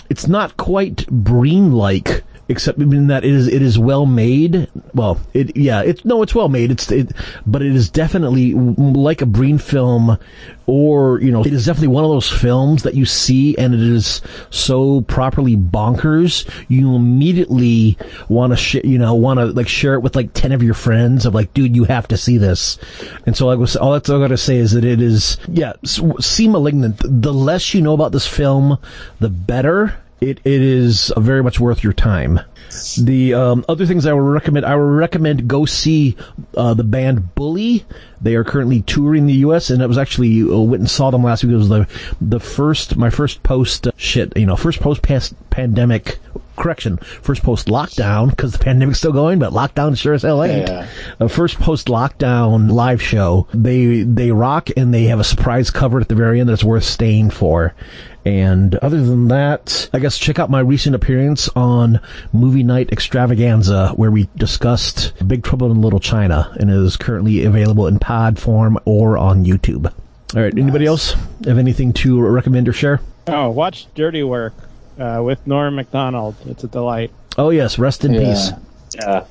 [0.08, 3.48] It's not quite Breen like, except in that it is.
[3.48, 4.68] It is well made.
[4.94, 5.82] Well, it yeah.
[5.82, 6.22] It's no.
[6.22, 6.70] It's well made.
[6.70, 7.12] It's it,
[7.46, 10.18] but it is definitely like a Breen film,
[10.66, 13.80] or you know, it is definitely one of those films that you see and it
[13.80, 14.20] is
[14.50, 16.48] so properly bonkers.
[16.68, 20.52] You immediately want to sh- you know want to like share it with like ten
[20.52, 22.78] of your friends of like, dude, you have to see this.
[23.26, 25.38] And so I was all that's all I got to say is that it is
[25.48, 25.74] yeah.
[25.84, 27.00] See *Malignant*.
[27.02, 28.78] The less you know about this film,
[29.20, 29.96] the better.
[30.20, 32.40] It it is very much worth your time.
[32.98, 36.16] The um, other things I would recommend, I would recommend go see
[36.56, 37.84] uh, the band Bully.
[38.20, 39.70] They are currently touring the U.S.
[39.70, 41.52] and I was actually uh, went and saw them last week.
[41.52, 41.86] It was the
[42.20, 46.18] the first my first post uh, shit, you know, first post pandemic
[46.56, 50.68] correction, first post lockdown because the pandemic's still going, but lockdown sure as hell ain't.
[50.68, 50.88] Yeah.
[51.20, 53.46] A uh, first post lockdown live show.
[53.52, 56.84] They they rock and they have a surprise cover at the very end that's worth
[56.84, 57.74] staying for.
[58.24, 62.00] And other than that, I guess check out my recent appearance on
[62.32, 67.44] Movie Night Extravaganza, where we discussed Big Trouble in Little China, and it is currently
[67.44, 69.92] available in pod form or on YouTube.
[70.34, 71.12] All right, anybody else
[71.44, 73.00] have anything to recommend or share?
[73.28, 74.54] Oh, watch Dirty Work
[74.98, 76.34] uh, with Norm Macdonald.
[76.46, 77.10] It's a delight.
[77.38, 78.20] Oh yes, rest in Yeah.
[78.20, 78.50] peace.
[78.94, 79.24] Yeah.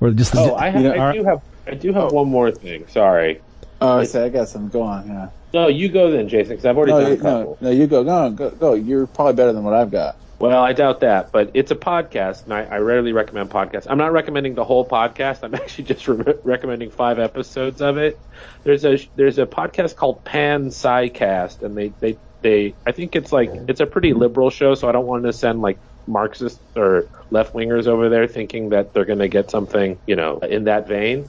[0.00, 2.12] Or just the, Oh, I, have, You know, I our- do have I do have
[2.12, 2.86] one more thing.
[2.88, 3.40] Sorry.
[3.80, 4.68] Oh, I say I got some.
[4.68, 5.06] Go on.
[5.06, 5.28] Yeah.
[5.52, 7.58] No, you go then, Jason, because I've already No, done a you, couple.
[7.60, 8.02] no, no, you go.
[8.02, 8.74] No, go, go.
[8.74, 10.16] You're probably better than what I've got.
[10.38, 13.86] Well, I doubt that, but it's a podcast, and I, I rarely recommend podcasts.
[13.90, 15.40] I'm not recommending the whole podcast.
[15.42, 18.18] I'm actually just re- recommending five episodes of it.
[18.64, 23.50] There's a there's a podcast called Panpsycast, and they they they I think it's like
[23.68, 27.54] it's a pretty liberal show, so I don't want to send like Marxists or left
[27.54, 31.28] wingers over there thinking that they're going to get something you know in that vein.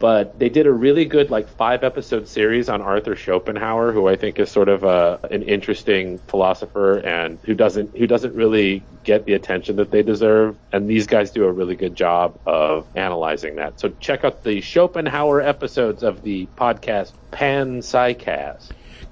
[0.00, 4.16] But they did a really good like five episode series on Arthur Schopenhauer, who I
[4.16, 9.26] think is sort of a, an interesting philosopher and who doesn't who doesn't really get
[9.26, 10.56] the attention that they deserve.
[10.72, 13.78] And these guys do a really good job of analyzing that.
[13.78, 18.70] So check out the Schopenhauer episodes of the podcast Pan Psycast.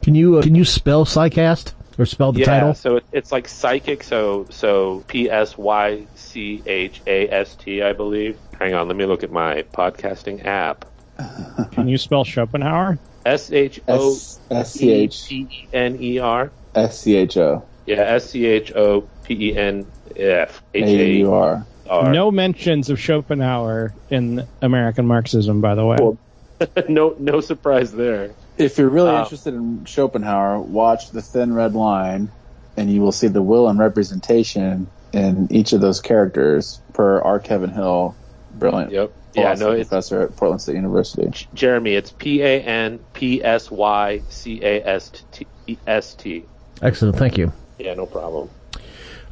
[0.08, 2.72] Can you uh, can you spell Psycast or spell the yeah, title?
[2.72, 4.02] so it, it's like psychic.
[4.02, 8.38] So so P S Y C H A S T, I believe.
[8.58, 10.86] Hang on, let me look at my podcasting app.
[11.72, 12.98] Can you spell Schopenhauer?
[13.26, 16.50] S H O S S C H P E N E R.
[16.74, 19.86] S C H O Yeah, S C H O P E N
[20.16, 21.66] F H A U A R.
[21.90, 22.12] R.
[22.14, 25.98] No mentions of Schopenhauer in American Marxism, by the way.
[25.98, 26.18] Cool.
[26.88, 28.30] no, no surprise there.
[28.58, 32.30] If you're really Uh, interested in Schopenhauer, watch The Thin Red Line,
[32.76, 37.38] and you will see the will and representation in each of those characters per R.
[37.38, 38.14] Kevin Hill,
[38.50, 39.12] brilliant Yep.
[39.34, 41.46] Yeah, philosophy no, professor at Portland State University.
[41.54, 41.94] Jeremy.
[41.94, 45.46] It's P A N P S Y C A S T
[45.86, 46.44] S T.
[46.82, 47.52] Excellent, thank you.
[47.78, 48.48] Yeah, no problem.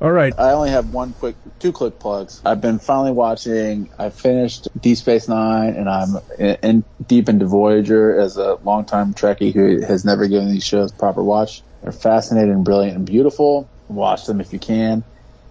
[0.01, 2.42] All right, I only have one quick, two quick plugs.
[2.44, 3.88] I've been finally watching.
[3.99, 9.14] I finished Deep Space Nine, and I'm in, in deep into Voyager as a longtime
[9.14, 11.62] Trekkie who has never given these shows proper watch.
[11.82, 13.68] They're fascinating, brilliant, and beautiful.
[13.88, 15.03] Watch them if you can.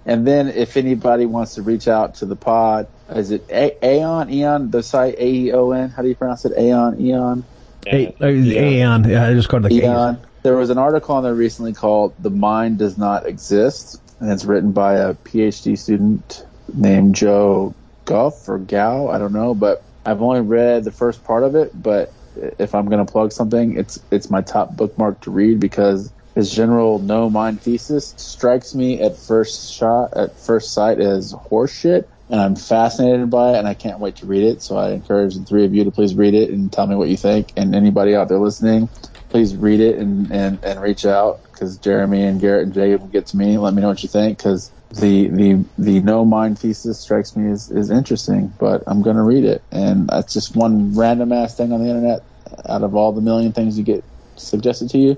[0.05, 4.31] And then, if anybody wants to reach out to the pod, is it A- Aeon?
[4.31, 4.69] Eon?
[4.69, 5.89] The site A E O N?
[5.89, 6.53] How do you pronounce it?
[6.55, 7.01] Aeon?
[7.01, 7.43] Eon?
[7.87, 9.09] A- uh, Aeon.
[9.09, 10.19] Yeah, I just called it like Eon.
[10.43, 14.45] There was an article on there recently called "The Mind Does Not Exist," and it's
[14.45, 19.07] written by a PhD student named Joe Guff or Gao.
[19.07, 21.71] I don't know, but I've only read the first part of it.
[21.81, 22.13] But
[22.59, 26.51] if I'm going to plug something, it's it's my top bookmark to read because his
[26.51, 32.05] general no mind thesis strikes me at first shot at first sight as horseshit.
[32.27, 34.63] And I'm fascinated by it, and I can't wait to read it.
[34.63, 37.07] So I encourage the three of you to please read it and tell me what
[37.07, 37.53] you think.
[37.55, 38.89] And anybody out there listening,
[39.29, 43.07] please read it and, and, and reach out because Jeremy and Garrett and Jacob will
[43.07, 43.57] get to me.
[43.57, 47.51] Let me know what you think because the, the, the no mind thesis strikes me
[47.51, 49.63] as, as interesting, but I'm going to read it.
[49.71, 52.23] And that's just one random ass thing on the internet
[52.69, 54.03] out of all the million things you get
[54.35, 55.17] suggested to you.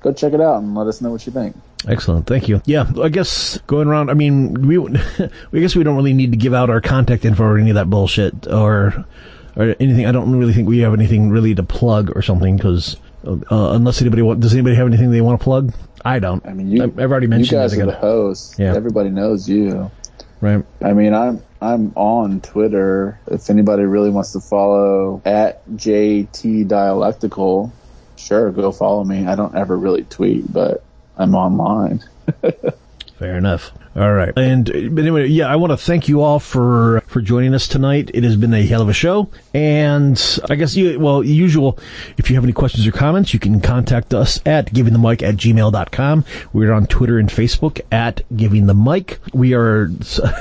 [0.00, 1.56] Go check it out and let us know what you think.
[1.86, 2.62] Excellent, thank you.
[2.66, 4.10] Yeah, I guess going around.
[4.10, 4.78] I mean, we,
[5.18, 7.74] I guess we don't really need to give out our contact info or any of
[7.74, 9.04] that bullshit or
[9.56, 10.06] or anything.
[10.06, 12.96] I don't really think we have anything really to plug or something because
[13.28, 15.72] uh, unless anybody want, does anybody have anything they want to plug?
[16.04, 16.44] I don't.
[16.46, 18.58] I mean, you, I've already you guys that are the hosts.
[18.58, 18.74] Yeah.
[18.74, 19.90] Everybody knows you.
[20.40, 20.64] right.
[20.82, 23.18] I mean, I'm I'm on Twitter.
[23.26, 27.72] If anybody really wants to follow at JT Dialectical,
[28.16, 29.26] sure, go follow me.
[29.26, 30.84] I don't ever really tweet, but
[31.16, 32.04] I'm online.
[33.18, 33.72] Fair enough.
[33.98, 34.32] All right.
[34.36, 37.66] And uh, but anyway, yeah, I want to thank you all for for joining us
[37.66, 38.12] tonight.
[38.14, 39.28] It has been a hell of a show.
[39.52, 41.80] And I guess you well, usual
[42.16, 45.20] if you have any questions or comments, you can contact us at giving the mic
[45.24, 46.24] at gmail.com.
[46.52, 49.18] We're on Twitter and Facebook at giving the mic.
[49.32, 49.90] We are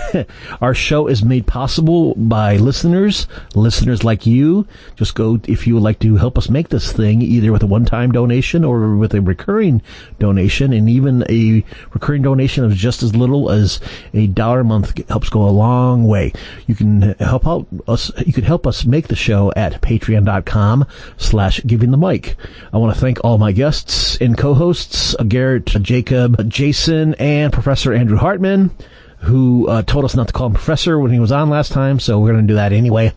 [0.61, 4.67] our show is made possible by listeners, listeners like you.
[4.97, 7.67] Just go if you would like to help us make this thing either with a
[7.67, 9.81] one-time donation or with a recurring
[10.19, 13.79] donation and even a recurring donation of just as little as
[14.13, 16.33] a dollar a month helps go a long way.
[16.65, 20.85] You can help out us, you can help us make the show at patreon.com
[21.17, 22.35] slash giving the mic.
[22.73, 28.17] I want to thank all my guests and co-hosts, Garrett, Jacob, Jason, and Professor Andrew
[28.17, 28.71] Hartman
[29.19, 31.99] who uh, told us not to call him professor when he was on last time,
[31.99, 33.13] so we're going to do that anyway.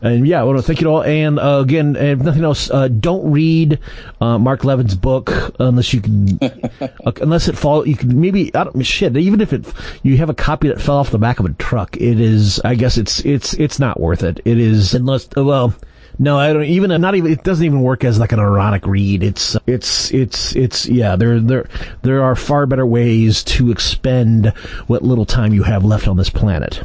[0.00, 1.02] And yeah, I want to thank you all.
[1.02, 3.78] And uh, again, if nothing else, uh, don't read
[4.20, 5.30] uh, Mark Levin's book
[5.60, 6.40] unless you can,
[7.20, 7.86] unless it fall.
[7.86, 9.16] You can maybe I don't shit.
[9.16, 9.64] Even if it
[10.02, 12.60] you have a copy that fell off the back of a truck, it is.
[12.64, 14.40] I guess it's it's it's not worth it.
[14.44, 15.74] It is unless well.
[16.18, 17.00] No, I don't even.
[17.00, 17.32] Not even.
[17.32, 19.22] It doesn't even work as like an ironic read.
[19.22, 21.16] It's it's it's it's yeah.
[21.16, 21.66] There there
[22.02, 24.48] there are far better ways to expend
[24.86, 26.82] what little time you have left on this planet.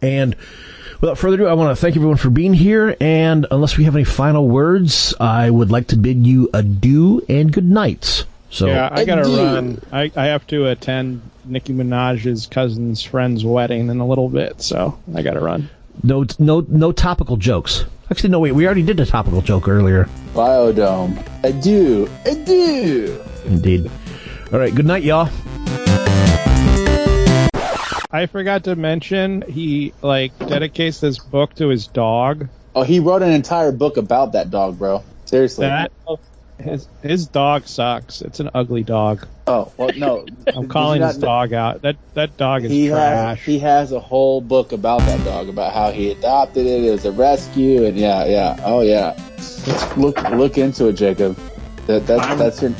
[0.00, 0.34] And
[1.00, 2.96] without further ado, I want to thank everyone for being here.
[3.00, 7.52] And unless we have any final words, I would like to bid you adieu and
[7.52, 8.24] good night.
[8.50, 9.36] So yeah, I gotta Adieu.
[9.36, 9.82] run.
[9.92, 14.98] I, I have to attend Nicki Minaj's cousin's friend's wedding in a little bit, so
[15.14, 15.68] I gotta run.
[16.02, 17.84] no no no topical jokes.
[18.10, 18.52] Actually, no, wait.
[18.52, 20.08] We already did a topical joke earlier.
[20.34, 21.24] Biodome.
[21.44, 22.10] I do.
[22.24, 23.22] I do.
[23.46, 23.88] Indeed.
[24.52, 24.74] All right.
[24.74, 25.28] Good night, y'all.
[28.10, 32.48] I forgot to mention he like dedicates this book to his dog.
[32.74, 35.04] Oh, he wrote an entire book about that dog, bro.
[35.26, 35.66] Seriously.
[35.66, 35.92] That
[36.62, 38.22] his his dog sucks.
[38.22, 39.26] It's an ugly dog.
[39.46, 40.26] oh, well, no.
[40.46, 41.82] I'm calling his dog out.
[41.82, 43.44] That that dog is He has, trash.
[43.44, 46.84] he has a whole book about that dog, about how he adopted it.
[46.84, 49.16] It was a rescue, and yeah, yeah, oh yeah.
[49.96, 51.36] Look, look into it, Jacob.
[51.86, 52.74] That that's I'm- that's your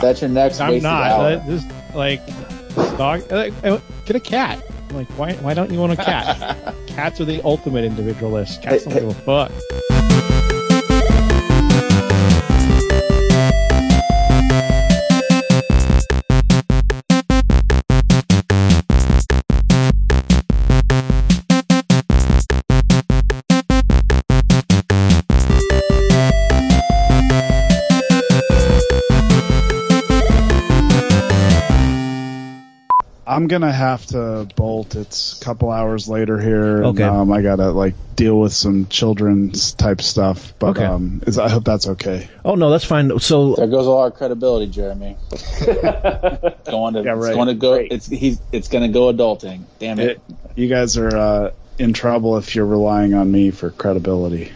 [0.00, 1.02] that's your next I'm not.
[1.10, 1.30] hour.
[1.36, 1.64] That- This
[1.94, 3.30] like this dog.
[3.30, 4.62] Like, uh, get a cat.
[4.90, 5.32] I'm like, why?
[5.34, 6.74] Why don't you want a cat?
[6.86, 8.62] Cats are the ultimate individualist.
[8.62, 9.50] Cats don't give a fuck.
[33.42, 34.94] I'm gonna have to bolt.
[34.94, 36.76] It's a couple hours later here.
[36.76, 37.02] and, Okay.
[37.02, 40.84] um, I gotta like deal with some children's type stuff, but Okay.
[40.84, 42.28] um, it's, I hope that's okay.
[42.44, 43.18] Oh no, that's fine.
[43.18, 45.16] So There goes all our credibility, Jeremy.
[45.66, 47.74] going to, Yeah, it's going to go.
[47.74, 47.90] Great.
[47.90, 48.40] It's he's.
[48.52, 49.64] It's going to go adulting.
[49.80, 50.10] Damn it.
[50.10, 50.20] It,
[50.54, 54.52] you guys are uh, in trouble if you're relying on me for credibility.